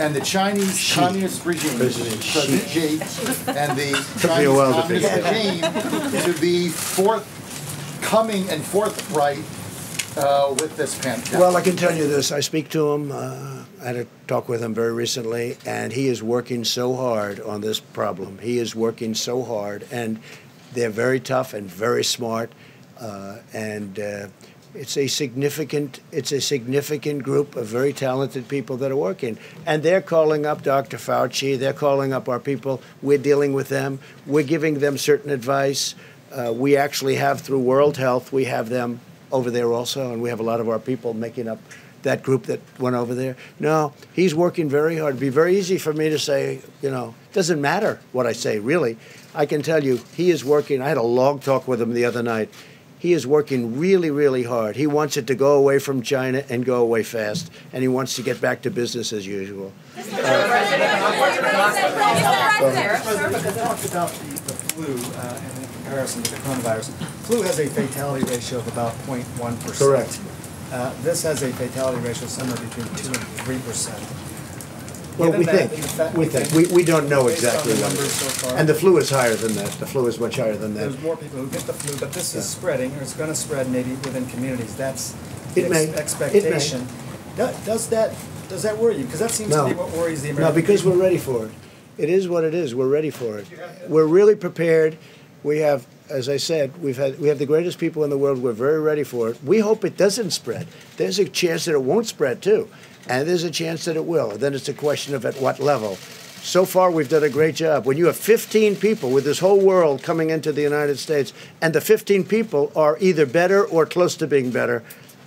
[0.00, 5.12] and the Chinese Communist regime, President President Xi, and the Took me Chinese while Communist
[5.12, 9.44] figure regime to be forthcoming and forthright
[10.16, 11.40] uh, with this pandemic?
[11.40, 12.32] Well, I can tell you this.
[12.32, 13.12] I speak to him.
[13.12, 17.40] Uh, I had a talk with him very recently, and he is working so hard
[17.40, 18.38] on this problem.
[18.38, 20.20] He is working so hard, and
[20.72, 22.52] they're very tough and very smart,
[22.98, 24.28] uh, and uh,
[24.74, 29.82] it's a significant it's a significant group of very talented people that are working, and
[29.82, 30.96] they're calling up Dr.
[30.96, 31.58] Fauci.
[31.58, 32.82] They're calling up our people.
[33.00, 34.00] We're dealing with them.
[34.26, 35.94] We're giving them certain advice.
[36.32, 38.32] Uh, we actually have through World Health.
[38.32, 39.00] We have them
[39.30, 41.58] over there also, and we have a lot of our people making up
[42.02, 43.36] that group that went over there.
[43.58, 45.12] No, he's working very hard.
[45.14, 48.58] It'd be very easy for me to say, you know, doesn't matter what I say,
[48.58, 48.98] really.
[49.34, 50.82] I can tell you, he is working.
[50.82, 52.50] I had a long talk with him the other night
[53.04, 54.76] he is working really, really hard.
[54.76, 58.16] He wants it to go away from China and go away fast, and he wants
[58.16, 59.74] to get back to business as usual.
[59.94, 60.24] Mr.
[60.24, 60.90] Uh, President,
[63.58, 66.92] talked about the, the flu uh, and in comparison to the coronavirus.
[67.26, 69.78] Flu has a fatality ratio of about 0.1%.
[69.78, 70.18] Correct.
[70.72, 74.23] Uh, this has a fatality ratio somewhere between 2 and 3%.
[75.18, 75.70] Well, we think,
[76.16, 78.58] we think, we, we don't know exactly the numbers so far.
[78.58, 80.80] And the flu is higher than that, the flu is much higher than that.
[80.80, 83.70] There's more people who get the flu, but this is spreading, or it's gonna spread
[83.70, 85.14] maybe within communities, that's
[85.54, 85.86] the It may.
[85.88, 86.28] ex- It may.
[86.28, 86.86] expectation.
[87.36, 88.14] Does that,
[88.48, 89.04] does that worry you?
[89.04, 90.96] Because that seems to be what worries the American No, because people.
[90.96, 91.50] we're ready for it.
[91.96, 92.74] It is what it is.
[92.74, 93.46] We're ready for it.
[93.88, 94.96] We're really prepared.
[95.44, 98.42] We have, as I said, we've had we have the greatest people in the world.
[98.42, 99.44] We're very ready for it.
[99.44, 100.66] We hope it doesn't spread.
[100.96, 102.68] There's a chance that it won't spread too
[103.08, 104.30] and there's a chance that it will.
[104.30, 105.96] Then it's a question of at what level.
[106.44, 107.86] So far, we've done a great job.
[107.86, 111.32] When you have 15 people with this whole world coming into the United States,
[111.62, 114.82] and the 15 people are either better or close to being better,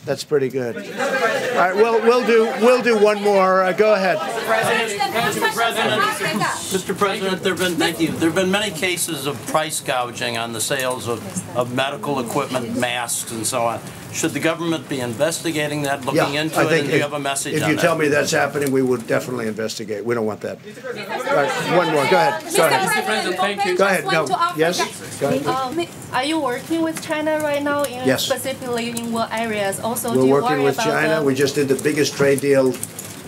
[0.06, 0.78] that's pretty good.
[0.78, 3.64] All right, well, we'll do we'll do one more.
[3.64, 4.18] Uh, go ahead.
[4.18, 5.54] Mr.
[5.54, 6.98] President, Mr.
[6.98, 11.08] President, there've been, thank you, there've been many cases of price gouging on the sales
[11.08, 13.82] of, of medical equipment, masks, and so on.
[14.14, 17.02] Should the government be investigating that, looking Yeah, into I it, think and do you
[17.04, 17.70] have a message on If that?
[17.72, 20.04] you tell me that's happening, we would definitely investigate.
[20.06, 20.58] We don't want that.
[20.58, 22.06] All right, one more.
[22.10, 22.42] Go ahead.
[22.56, 23.78] Go ahead.
[23.78, 24.06] Go ahead.
[24.06, 24.26] No.
[24.58, 25.20] Yes.
[25.20, 25.46] Go ahead.
[25.46, 28.24] Um, are you working with China right now, in Yes.
[28.26, 29.80] specifically in what areas?
[29.80, 31.20] Also, We're you working worry with about China.
[31.20, 32.74] the- We just did the biggest trade deal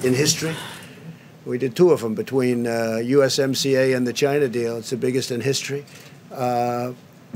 [0.02, 0.56] in history.
[1.46, 4.78] We did two of them between uh, USMCA and the China deal.
[4.78, 5.86] It's the biggest in history.
[6.34, 6.94] Uh,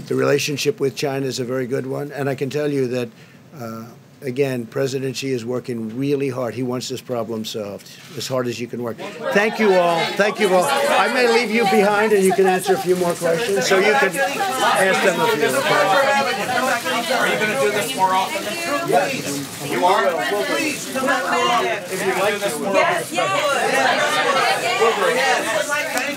[0.07, 3.09] the relationship with China is a very good one, and I can tell you that.
[3.55, 3.85] Uh,
[4.23, 6.53] Again, President Xi is working really hard.
[6.53, 8.95] He wants this problem solved as hard as you can work.
[9.33, 9.99] Thank you all.
[10.15, 10.63] Thank you all.
[10.63, 13.91] I may leave you behind and you can answer a few more questions, so you
[13.91, 15.43] can ask them a few.
[15.43, 17.13] Okay?
[17.19, 18.43] Are you going to do this this more often.
[18.43, 19.71] Please.
[19.71, 20.07] You are?
[20.45, 21.83] Please, come back more often.
[21.91, 22.47] If you'd like to.
[22.73, 23.27] Yes, yes.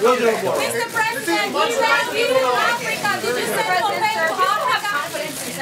[0.02, 0.54] We'll do it more.
[0.54, 0.86] Mr.
[0.92, 3.18] President, we love you in Africa.
[3.26, 4.05] Did you send Pompeo to Africa?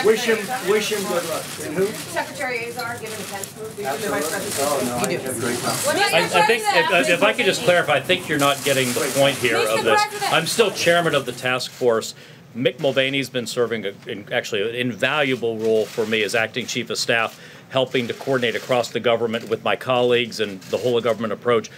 [0.05, 0.39] Wish him,
[0.71, 1.45] wish him good luck.
[1.63, 1.87] And who?
[1.87, 7.09] Secretary Azar, given the Pence move, Oh, no, I have great I, I think, if,
[7.09, 9.79] if I could just clarify, I think you're not getting the point here Mr.
[9.79, 10.03] of this.
[10.03, 10.33] President.
[10.33, 12.15] I'm still chairman of the task force.
[12.55, 16.91] Mick Mulvaney's been serving a, in, actually an invaluable role for me as acting chief
[16.91, 17.41] of staff,
[17.71, 21.71] helping to coordinate across the government with my colleagues and the whole of government approach.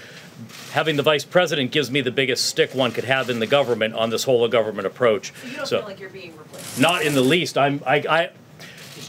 [0.73, 3.95] Having the vice president gives me the biggest stick one could have in the government
[3.95, 5.33] on this whole of government approach.
[5.45, 6.79] You don't So- feel like you're being replaced?
[6.81, 7.57] not in the least.
[7.57, 8.31] I'm I, I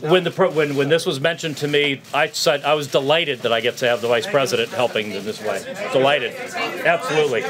[0.01, 3.39] when the pro- when when this was mentioned to me, I said I was delighted
[3.39, 5.63] that I get to have the vice president helping in this way.
[5.91, 6.33] Delighted,
[6.85, 7.43] absolutely.